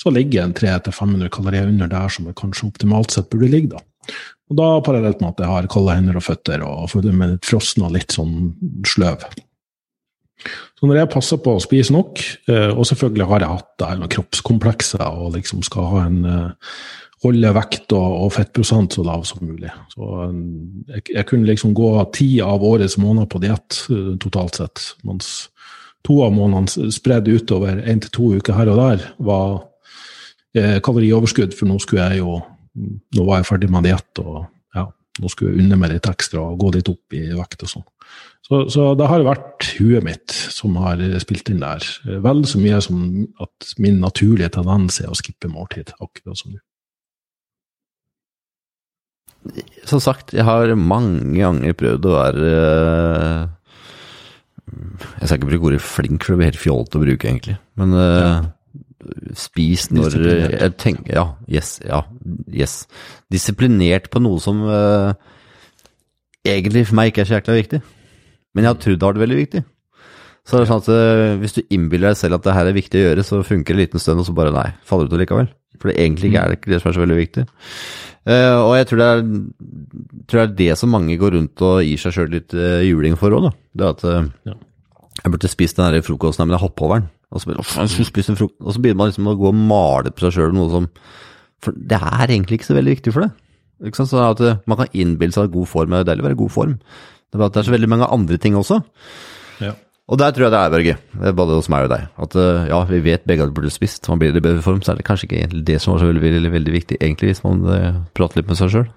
så 0.00 0.12
ligger 0.12 0.44
en 0.44 0.52
300-500 0.56 1.30
kalorier 1.32 1.68
under 1.70 1.88
der 1.88 2.12
som 2.12 2.28
jeg 2.28 2.36
kanskje 2.36 2.68
optimalt 2.68 3.14
sett 3.14 3.30
burde 3.32 3.48
ligge. 3.52 3.76
da. 3.76 4.12
Og 4.50 4.58
da 4.58 4.68
parallelt 4.84 5.22
med 5.22 5.30
at 5.32 5.44
jeg 5.44 5.52
har 5.52 5.68
kalde 5.70 5.94
hender 5.94 6.18
og 6.18 6.26
føtter 6.26 6.64
og 6.66 6.90
føler 6.90 7.14
meg 7.16 7.36
litt 7.36 7.46
frossen 7.48 7.86
og 7.86 7.94
litt 7.94 8.16
sånn 8.16 8.52
sløv. 8.88 9.24
Så 10.80 10.88
når 10.88 11.02
jeg 11.02 11.12
passer 11.12 11.40
på 11.44 11.54
å 11.54 11.62
spise 11.62 11.92
nok, 11.92 12.20
eh, 12.48 12.70
og 12.72 12.86
selvfølgelig 12.88 13.28
har 13.28 13.44
jeg 13.44 13.52
hatt 13.52 13.84
noen 14.00 14.12
kroppskomplekser 14.14 15.04
og 15.04 15.34
liksom 15.36 15.60
skal 15.66 15.90
ha 15.92 16.04
en 16.06 16.20
eh, 16.24 16.72
holde 17.24 17.52
vekt 17.56 17.92
og, 17.96 18.16
og, 18.24 18.30
fettprosent 18.34 18.96
så 18.96 19.04
lav 19.04 19.24
som 19.28 19.42
mulig. 19.44 19.70
Så 19.92 20.10
eh, 20.24 20.36
jeg, 20.96 21.06
jeg 21.18 21.26
kunne 21.28 21.48
liksom 21.48 21.74
gå 21.76 21.92
ti 22.16 22.30
av 22.44 22.64
årets 22.64 22.98
måneder 23.00 23.28
på 23.30 23.42
diett 23.42 23.82
totalt 24.22 24.60
sett. 24.60 24.84
Mens 25.08 25.50
to 26.06 26.20
av 26.24 26.32
månedene 26.36 26.92
spredd 26.94 27.28
utover 27.28 27.82
én 27.84 28.00
til 28.00 28.14
to 28.14 28.30
uker 28.38 28.56
her 28.56 28.72
og 28.72 28.80
der 28.80 29.04
var 29.20 29.50
eh, 30.56 30.78
kalorioverskudd, 30.84 31.56
for 31.56 31.70
nå 31.70 31.80
skulle 31.82 32.08
jeg 32.10 32.24
jo 32.24 32.40
Nå 32.70 33.24
var 33.26 33.40
jeg 33.40 33.48
ferdig 33.48 33.66
med 33.74 33.82
diett, 33.82 34.20
og 34.22 34.44
ja, 34.78 34.84
nå 35.18 35.28
skulle 35.28 35.50
jeg 35.50 35.64
unne 35.64 35.74
meg 35.76 35.90
litt 35.90 36.06
ekstra 36.06 36.44
og 36.52 36.60
gå 36.62 36.68
litt 36.76 36.86
opp 36.88 37.16
i 37.18 37.24
vekt 37.34 37.64
og 37.66 37.70
sånn. 37.72 37.84
Så, 38.46 38.60
så, 38.70 38.84
det 38.96 39.08
har 39.10 39.24
vært 39.26 39.66
huet 39.74 40.06
mitt 40.06 40.36
som 40.54 40.78
har 40.78 41.02
spilt 41.20 41.50
inn 41.50 41.64
der. 41.64 41.82
Vel 42.22 42.44
så 42.46 42.62
mye 42.62 42.78
som 42.86 43.02
at 43.42 43.74
min 43.82 43.98
naturlige 44.00 44.52
tendens 44.54 45.00
er 45.02 45.10
å 45.10 45.18
skippe 45.18 45.50
måltid, 45.50 45.90
akkurat 45.98 46.38
som 46.38 46.54
du. 46.54 46.62
Som 49.88 50.02
sagt, 50.04 50.34
jeg 50.36 50.44
har 50.44 50.74
mange 50.76 51.38
ganger 51.38 51.76
prøvd 51.78 52.06
å 52.06 52.14
være 52.14 52.48
eh, 52.52 53.42
Jeg 55.16 55.26
skal 55.26 55.38
ikke 55.38 55.50
bruke 55.54 55.70
ordet 55.70 55.82
flink, 55.84 56.22
for 56.22 56.34
det 56.34 56.40
blir 56.40 56.50
helt 56.50 56.60
fjollete 56.60 57.00
å 57.00 57.04
bruke, 57.04 57.30
egentlig. 57.30 57.56
Men 57.80 57.96
uh, 57.96 58.20
ja. 58.20 58.34
spis 59.38 59.88
når 59.94 60.18
jeg 60.20 60.76
tenker 60.82 61.16
Ja, 61.16 61.26
yes. 61.48 61.78
Ja, 61.86 62.04
yes. 62.52 62.84
Disiplinert 63.32 64.10
på 64.12 64.22
noe 64.22 64.42
som 64.44 64.60
uh, 64.68 65.16
egentlig 66.46 66.86
for 66.90 67.00
meg 67.00 67.10
ikke 67.10 67.24
er 67.24 67.30
så 67.30 67.38
jækla 67.38 67.58
viktig. 67.62 67.82
Men 68.54 68.66
jeg 68.66 68.74
har 68.74 68.82
trodd 68.82 68.98
det 68.98 69.06
har 69.06 69.14
vært 69.14 69.24
veldig 69.24 69.40
viktig. 69.40 69.64
Så 70.46 70.56
det 70.56 70.64
er 70.64 70.70
sånn 70.70 70.80
at 70.82 70.90
eh, 70.90 71.38
hvis 71.38 71.56
du 71.56 71.60
innbiller 71.70 72.10
deg 72.10 72.18
selv 72.18 72.38
at 72.38 72.46
det 72.46 72.54
her 72.56 72.68
er 72.70 72.76
viktig 72.76 72.98
å 72.98 73.02
gjøre, 73.04 73.24
så 73.26 73.40
funker 73.46 73.74
det 73.74 73.76
en 73.76 73.82
liten 73.84 74.02
stund, 74.02 74.22
og 74.22 74.26
så 74.26 74.34
bare 74.34 74.54
nei, 74.54 74.68
faller 74.88 75.06
du 75.06 75.14
ut 75.14 75.20
likevel. 75.20 75.50
For 75.78 75.90
det 75.90 76.00
egentlig 76.00 76.30
ikke 76.30 76.42
er 76.42 76.50
det 76.50 76.58
ikke 76.58 76.72
det 76.72 76.80
som 76.80 76.90
er 76.90 76.96
så 76.96 77.02
veldig 77.04 77.18
viktig. 77.18 77.44
Uh, 78.28 78.58
og 78.66 78.74
jeg 78.76 78.88
tror 78.90 79.00
det, 79.00 79.06
er, 79.08 79.20
tror 80.28 80.40
det, 80.40 80.42
er, 80.42 80.56
det 80.58 80.74
som 80.76 80.92
mange 80.92 81.16
går 81.20 81.32
rundt 81.38 81.62
og 81.64 81.78
gir 81.86 82.00
seg 82.02 82.12
sjøl 82.12 82.34
litt 82.34 82.52
uh, 82.52 82.82
juling 82.84 83.16
for 83.20 83.32
òg, 83.32 83.46
da. 83.48 83.52
Det 83.80 83.88
at 83.94 84.04
uh, 84.04 84.28
ja. 84.50 84.56
jeg 85.22 85.32
burde 85.32 85.50
spist 85.52 85.80
den 85.80 85.88
der 85.88 86.04
frokosten, 86.04 86.44
men 86.44 86.58
jeg 86.58 86.64
hopper 86.66 86.86
over 86.86 87.00
den. 87.00 87.08
Og 87.30 87.40
så, 87.40 87.54
og 87.54 88.72
så 88.74 88.82
begynner 88.82 88.98
man 88.98 89.12
liksom 89.12 89.30
å 89.30 89.36
gå 89.38 89.52
og 89.52 89.56
male 89.56 90.10
på 90.12 90.26
seg 90.26 90.34
sjøl 90.34 90.56
noe 90.56 90.66
som 90.72 90.88
For 91.62 91.76
det 91.76 92.00
er 92.02 92.24
egentlig 92.26 92.58
ikke 92.58 92.72
så 92.72 92.76
veldig 92.76 92.96
viktig 92.96 93.14
for 93.14 93.24
det. 93.24 93.30
Ikke 93.86 94.00
sant? 94.00 94.10
Så 94.10 94.20
at 94.24 94.66
Man 94.68 94.80
kan 94.80 94.90
innbille 94.92 95.32
seg 95.36 95.46
at 95.46 95.54
god 95.54 95.70
form 95.70 95.94
er 95.94 96.08
deilig 96.08 96.24
å 96.24 96.28
være 96.28 96.36
i 96.36 96.42
god 96.42 96.52
form. 96.56 96.74
Det 97.30 97.38
er, 97.38 97.40
bare 97.40 97.52
at 97.52 97.54
det 97.54 97.62
er 97.62 97.68
så 97.68 97.76
veldig 97.76 97.90
mange 97.92 98.10
andre 98.10 98.40
ting 98.42 98.58
også. 98.58 98.80
Ja. 99.62 99.76
Og 100.10 100.18
der 100.18 100.32
tror 100.34 100.48
jeg 100.48 100.52
det 100.52 100.60
er, 100.60 100.72
Børge, 100.74 100.94
både 101.38 101.56
hos 101.56 101.68
meg 101.70 101.86
og 101.86 101.92
deg, 101.92 102.06
at 102.24 102.36
eh, 102.42 102.64
ja, 102.72 102.80
vi 102.88 102.98
vet 103.04 103.26
begge 103.30 103.44
at 103.44 103.52
det 103.52 103.56
burde 103.60 103.70
spist. 103.70 104.08
Man 104.10 104.18
blir 104.18 104.34
i 104.34 104.42
bedre 104.42 104.62
form, 104.64 104.80
så 104.82 104.92
er 104.92 104.98
det 104.98 105.06
kanskje 105.06 105.28
ikke 105.28 105.62
det 105.68 105.76
som 105.82 105.94
var 105.94 106.02
så 106.02 106.08
veldig, 106.10 106.24
veldig, 106.24 106.50
veldig 106.56 106.74
viktig, 106.74 106.98
egentlig, 106.98 107.30
hvis 107.30 107.44
man 107.44 107.62
uh, 107.68 108.00
prater 108.18 108.40
litt 108.40 108.50
med 108.50 108.58
seg 108.58 108.72
sjøl. 108.74 108.88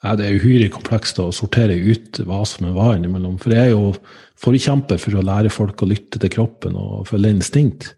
Ja, 0.00 0.14
det 0.16 0.26
er 0.26 0.36
uhyre 0.40 0.68
komplekst 0.72 1.20
å 1.20 1.30
sortere 1.32 1.76
ut 1.76 2.20
hva 2.28 2.42
som 2.48 2.68
er 2.68 2.76
hva 2.76 2.92
innimellom. 2.96 3.38
For 3.40 3.52
jeg 3.56 3.70
er 3.70 3.72
jo 3.72 3.94
forkjemper 4.40 5.00
for 5.00 5.16
å 5.16 5.24
lære 5.24 5.52
folk 5.52 5.80
å 5.80 5.88
lytte 5.88 6.20
til 6.20 6.32
kroppen 6.32 6.76
og 6.80 7.08
følge 7.08 7.32
instinkt. 7.36 7.90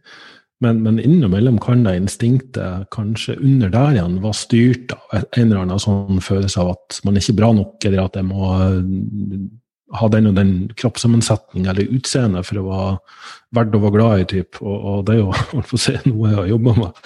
Men, 0.62 0.80
men 0.82 1.00
innimellom 1.02 1.58
kan 1.62 1.82
det 1.86 1.96
instinktet 1.98 2.86
kanskje 2.94 3.34
under 3.42 3.70
der 3.74 3.96
igjen 3.96 4.20
være 4.22 4.38
styrt 4.38 4.94
av 4.94 5.24
en 5.24 5.48
eller 5.48 5.64
annen 5.64 5.82
sånn 5.82 6.22
følelse 6.22 6.62
av 6.62 6.74
at 6.76 7.00
man 7.06 7.18
er 7.18 7.24
ikke 7.24 7.38
bra 7.40 7.50
nok, 7.58 7.78
eller 7.88 8.04
at 8.04 8.18
jeg 8.18 8.28
må 8.28 8.50
eh, 8.54 8.76
ha 9.98 10.08
den 10.12 10.30
og 10.30 10.36
den 10.38 10.52
kroppssammensetning 10.78 11.66
eller 11.68 11.90
utseende 11.92 12.42
for 12.46 12.62
å 12.62 12.66
være 12.68 12.92
verdt 13.56 13.76
å 13.76 13.82
være 13.82 13.96
glad 13.98 14.22
i. 14.22 14.28
Typ. 14.32 14.60
Og, 14.64 14.76
og 14.76 15.06
det 15.08 15.16
er 15.18 15.22
jo 15.22 15.78
se 15.86 15.96
noe 16.06 16.30
jeg 16.30 16.38
har 16.40 16.52
jobba 16.54 16.76
med 16.78 17.02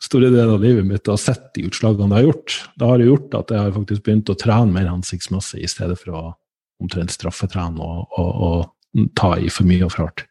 store 0.00 0.30
deler 0.32 0.54
av 0.54 0.62
livet 0.64 0.86
mitt 0.88 1.08
og 1.12 1.20
sett 1.20 1.50
de 1.56 1.66
utslagene 1.68 2.08
det 2.12 2.20
har 2.20 2.28
gjort. 2.28 2.58
Det 2.78 2.90
har 2.92 3.06
gjort 3.06 3.38
at 3.42 3.54
jeg 3.54 3.64
har 3.64 3.76
faktisk 3.76 4.04
begynt 4.06 4.32
å 4.32 4.38
trene 4.38 4.74
mer 4.74 4.88
hensiktsmessig 4.90 5.64
i 5.64 5.70
stedet 5.70 5.98
for 6.00 6.16
å 6.16 6.26
omtrent 6.80 7.12
straffetrene 7.12 7.84
og, 7.84 8.06
og, 8.18 8.30
og 8.46 9.08
ta 9.18 9.34
i 9.38 9.50
for 9.52 9.68
mye 9.68 9.84
og 9.84 9.92
for 9.92 10.06
hardt. 10.06 10.24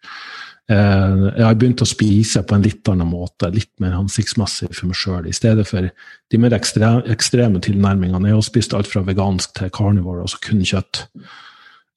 Eh, 0.69 1.21
jeg 1.37 1.45
har 1.45 1.57
begynt 1.57 1.81
å 1.81 1.89
spise 1.89 2.43
på 2.45 2.57
en 2.57 2.65
litt 2.65 2.89
annen 2.91 3.09
måte, 3.09 3.49
litt 3.53 3.71
mer 3.81 3.95
hensiktsmessig 3.97 4.69
for 4.71 4.89
meg 4.89 4.99
sjøl, 4.99 5.29
i 5.29 5.35
stedet 5.35 5.65
for 5.69 5.85
de 5.89 6.41
mer 6.41 6.53
ekstreme, 6.57 7.05
ekstreme 7.09 7.61
tilnærmingene. 7.65 8.29
Jeg 8.29 8.37
har 8.37 8.45
spist 8.45 8.75
alt 8.77 8.89
fra 8.89 9.01
vegansk 9.05 9.55
til 9.57 9.71
carnivore, 9.73 10.25
altså 10.25 10.41
kun 10.45 10.61
kjøtt. 10.65 11.05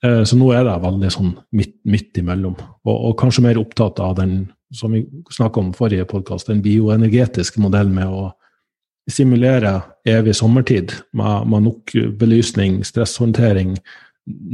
Eh, 0.06 0.22
så 0.28 0.38
nå 0.38 0.50
er 0.54 0.66
det 0.66 0.78
veldig 0.82 1.12
sånn 1.14 1.32
midt, 1.56 1.76
midt 1.88 2.22
imellom, 2.22 2.56
og, 2.86 2.96
og, 2.96 3.16
kanskje 3.20 3.46
mer 3.46 3.60
opptatt 3.60 4.00
av 4.02 4.16
den 4.18 4.44
som 4.72 4.94
vi 4.96 5.02
snakka 5.30 5.60
om 5.60 5.72
i 5.72 5.76
forrige 5.76 6.08
podkast, 6.08 6.48
den 6.48 6.62
bioenergetiske 6.64 7.60
modellen 7.60 7.92
med 7.94 8.08
å 8.08 8.30
simulere 9.10 9.80
evig 10.08 10.34
sommertid 10.38 10.94
med, 11.18 11.48
med 11.50 11.66
nok 11.66 11.92
belysning, 12.18 12.80
stresshåndtering, 12.86 13.74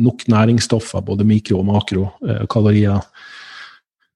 nok 0.01 0.25
næringsstoffer, 0.33 1.05
både 1.07 1.27
mikro- 1.29 1.61
og 1.61 1.69
makrokalorier. 1.69 2.99
Eh, 2.99 3.27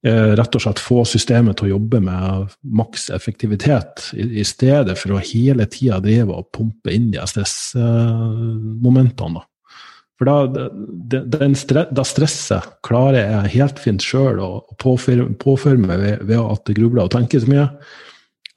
Eh, 0.02 0.32
rett 0.34 0.56
og 0.58 0.62
slett 0.64 0.80
få 0.82 1.04
systemet 1.06 1.60
til 1.60 1.68
å 1.68 1.76
jobbe 1.76 2.00
med 2.02 2.56
maks 2.74 3.04
effektivitet, 3.14 4.08
i, 4.18 4.24
i, 4.42 4.44
stedet 4.46 4.96
for 4.98 5.14
å 5.14 5.20
hele 5.22 5.62
tida 5.70 6.00
drive 6.02 6.34
og 6.34 6.48
pumpe 6.50 6.90
inn 6.90 7.12
de 7.14 7.22
stressmomentene. 7.30 9.46
For 10.22 10.28
da, 10.30 10.68
det, 11.10 11.46
stre, 11.58 11.82
da 11.90 12.04
stresset 12.06 12.76
klarer 12.86 13.24
jeg 13.24 13.54
helt 13.56 13.80
fint 13.82 14.04
sjøl 14.06 14.38
å 14.38 14.50
påføre, 14.78 15.26
meg 15.82 15.98
ved, 15.98 16.20
ved, 16.28 16.38
at 16.38 16.68
jeg 16.70 16.76
grubler 16.78 17.08
og 17.08 17.10
tenker 17.10 17.42
så 17.42 17.50
mye. 17.50 17.64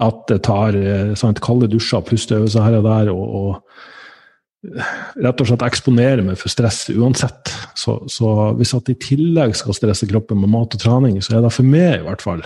At 0.05 0.19
det 0.29 0.43
tar 0.45 0.77
eh, 0.77 1.15
sant, 1.17 1.41
kalde 1.41 1.65
dusjer, 1.71 2.03
pusteøvelser 2.05 2.67
her 2.67 2.77
og 2.77 2.85
der, 2.85 3.09
og, 3.09 3.39
og 3.39 5.23
rett 5.25 5.41
og 5.41 5.49
slett 5.49 5.65
eksponere 5.65 6.27
meg 6.27 6.37
for 6.37 6.53
stress 6.53 6.83
uansett. 6.93 7.49
Så, 7.73 7.97
så 8.13 8.51
hvis 8.59 8.75
at 8.77 8.93
i 8.93 8.97
tillegg 9.01 9.57
skal 9.57 9.79
stresse 9.79 10.05
kroppen 10.13 10.43
med 10.43 10.53
mat 10.53 10.77
og 10.77 10.85
trening, 10.85 11.17
så 11.25 11.39
er 11.39 11.47
det 11.47 11.53
for 11.55 11.65
meg 11.65 12.03
i 12.03 12.05
hvert 12.05 12.27
fall 12.27 12.45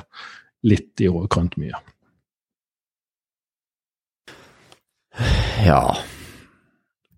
litt 0.64 1.04
i 1.04 1.12
overkant 1.12 1.60
mye. 1.60 1.76
Ja 5.68 5.84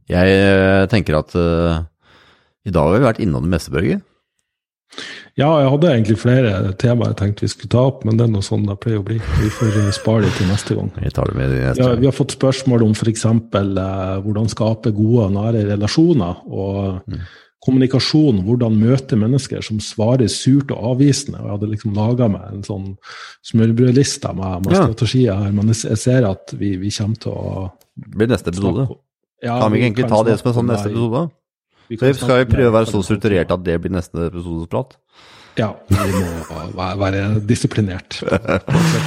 Jeg 0.10 0.34
eh, 0.34 0.90
tenker 0.90 1.20
at 1.20 1.38
uh, 1.38 1.84
i 2.68 2.74
dag 2.74 2.88
har 2.88 2.98
vi 2.98 3.06
vært 3.06 3.22
innom 3.24 3.46
det 3.46 3.54
meste, 3.56 3.74
Børge. 3.74 4.02
Ja, 5.40 5.48
jeg 5.62 5.70
hadde 5.72 5.92
egentlig 5.94 6.18
flere 6.20 6.74
temaer 6.80 7.14
jeg 7.14 7.20
tenkte 7.22 7.46
vi 7.46 7.52
skulle 7.54 7.72
ta 7.72 7.86
opp, 7.88 8.02
men 8.04 8.18
det 8.20 8.26
er 8.26 8.34
noe 8.34 8.44
sånn 8.44 8.66
det 8.68 8.76
pleier 8.84 9.00
å 9.00 9.06
bli. 9.08 9.20
Vi 9.40 9.52
får 9.56 9.78
spare 9.96 10.26
det 10.26 10.34
til 10.36 10.50
neste 10.52 10.76
gang. 10.76 10.90
Vi 10.98 11.14
tar 11.16 11.32
det 11.32 11.38
med 11.38 11.54
neste 11.54 11.80
gang. 11.80 11.94
Ja, 11.96 12.02
vi 12.02 12.10
har 12.10 12.18
fått 12.18 12.36
spørsmål 12.36 12.84
om 12.90 12.92
f.eks. 12.98 13.24
Eh, 13.30 14.18
hvordan 14.26 14.52
skape 14.52 14.92
gode 14.98 15.30
og 15.30 15.38
nære 15.38 15.64
relasjoner. 15.72 16.44
og 16.52 17.08
mm. 17.08 17.24
Kommunikasjon, 17.62 18.42
hvordan 18.42 18.74
møte 18.82 19.16
mennesker 19.22 19.64
som 19.64 19.80
svarer 19.86 20.28
surt 20.34 20.74
og 20.74 20.96
avvisende. 20.96 21.40
og 21.40 21.46
Jeg 21.46 21.56
hadde 21.56 21.74
liksom 21.76 21.96
laga 21.96 22.28
meg 22.34 22.48
en 22.50 22.64
sånn 22.68 22.88
smørbrødliste 23.48 24.34
med, 24.36 24.66
med 24.66 24.76
ja. 24.76 24.82
strategier 24.84 25.44
her, 25.46 25.52
men 25.56 25.70
jeg 25.72 26.00
ser 26.02 26.26
at 26.28 26.56
vi, 26.58 26.74
vi 26.82 26.92
kommer 26.98 27.22
til 27.22 27.38
å 27.38 27.70
Det 28.02 28.18
blir 28.18 28.34
neste 28.34 28.52
episode. 28.52 28.90
Ja, 29.46 29.62
kan 29.62 29.72
vi 29.72 29.80
ikke 29.80 29.92
egentlig 29.92 30.10
ta 30.12 30.26
det 30.26 30.42
som 30.42 30.52
en 30.52 30.58
sånn 30.58 30.74
neste 30.74 30.92
episode? 30.92 31.30
Så 32.00 32.08
vi 32.08 32.14
skal 32.16 32.46
prøve 32.48 32.72
å 32.72 32.76
være 32.76 32.90
så 32.90 33.02
strukturert 33.04 33.52
at 33.52 33.64
det 33.66 33.78
blir 33.84 33.92
neste 33.92 34.30
episodes 34.30 34.70
prat. 34.72 34.96
Ja, 35.60 35.74
vi 35.90 35.98
må 36.00 36.86
være 37.02 37.42
disiplinert. 37.44 38.22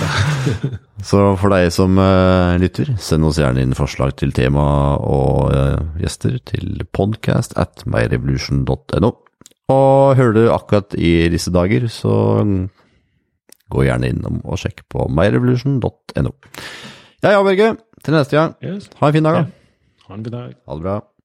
så 1.08 1.22
for 1.40 1.54
deg 1.54 1.70
som 1.72 1.96
uh, 1.96 2.52
lytter, 2.60 2.92
send 3.00 3.24
oss 3.24 3.40
gjerne 3.40 3.64
inn 3.64 3.72
forslag 3.76 4.12
til 4.20 4.34
tema 4.36 4.66
og 5.00 5.54
uh, 5.54 5.80
gjester 6.00 6.36
til 6.44 6.84
podcast 6.92 7.56
at 7.60 7.86
myrevolution.no. 7.88 9.12
Og 9.72 10.18
hører 10.18 10.36
du 10.36 10.42
akkurat 10.52 10.92
i 11.00 11.30
disse 11.32 11.52
dager, 11.54 11.88
så 11.88 12.12
gå 13.72 13.86
gjerne 13.88 14.12
innom 14.12 14.42
og 14.44 14.60
sjekk 14.60 14.84
på 14.92 15.08
myrevolution.no. 15.08 16.36
Ja 17.24 17.38
ja, 17.38 17.40
Børge. 17.40 17.72
Til 18.04 18.18
neste 18.18 18.36
gang. 18.36 18.54
Ha 18.60 19.08
en 19.08 19.16
fin 19.16 19.24
dag, 19.24 19.40
da. 19.40 19.48
Ja. 19.48 20.08
Ha 20.10 20.20
en 20.20 20.28
fin 20.28 20.36
dag. 20.36 20.56
Ha 20.68 20.76
det 20.76 20.84
bra. 20.84 21.00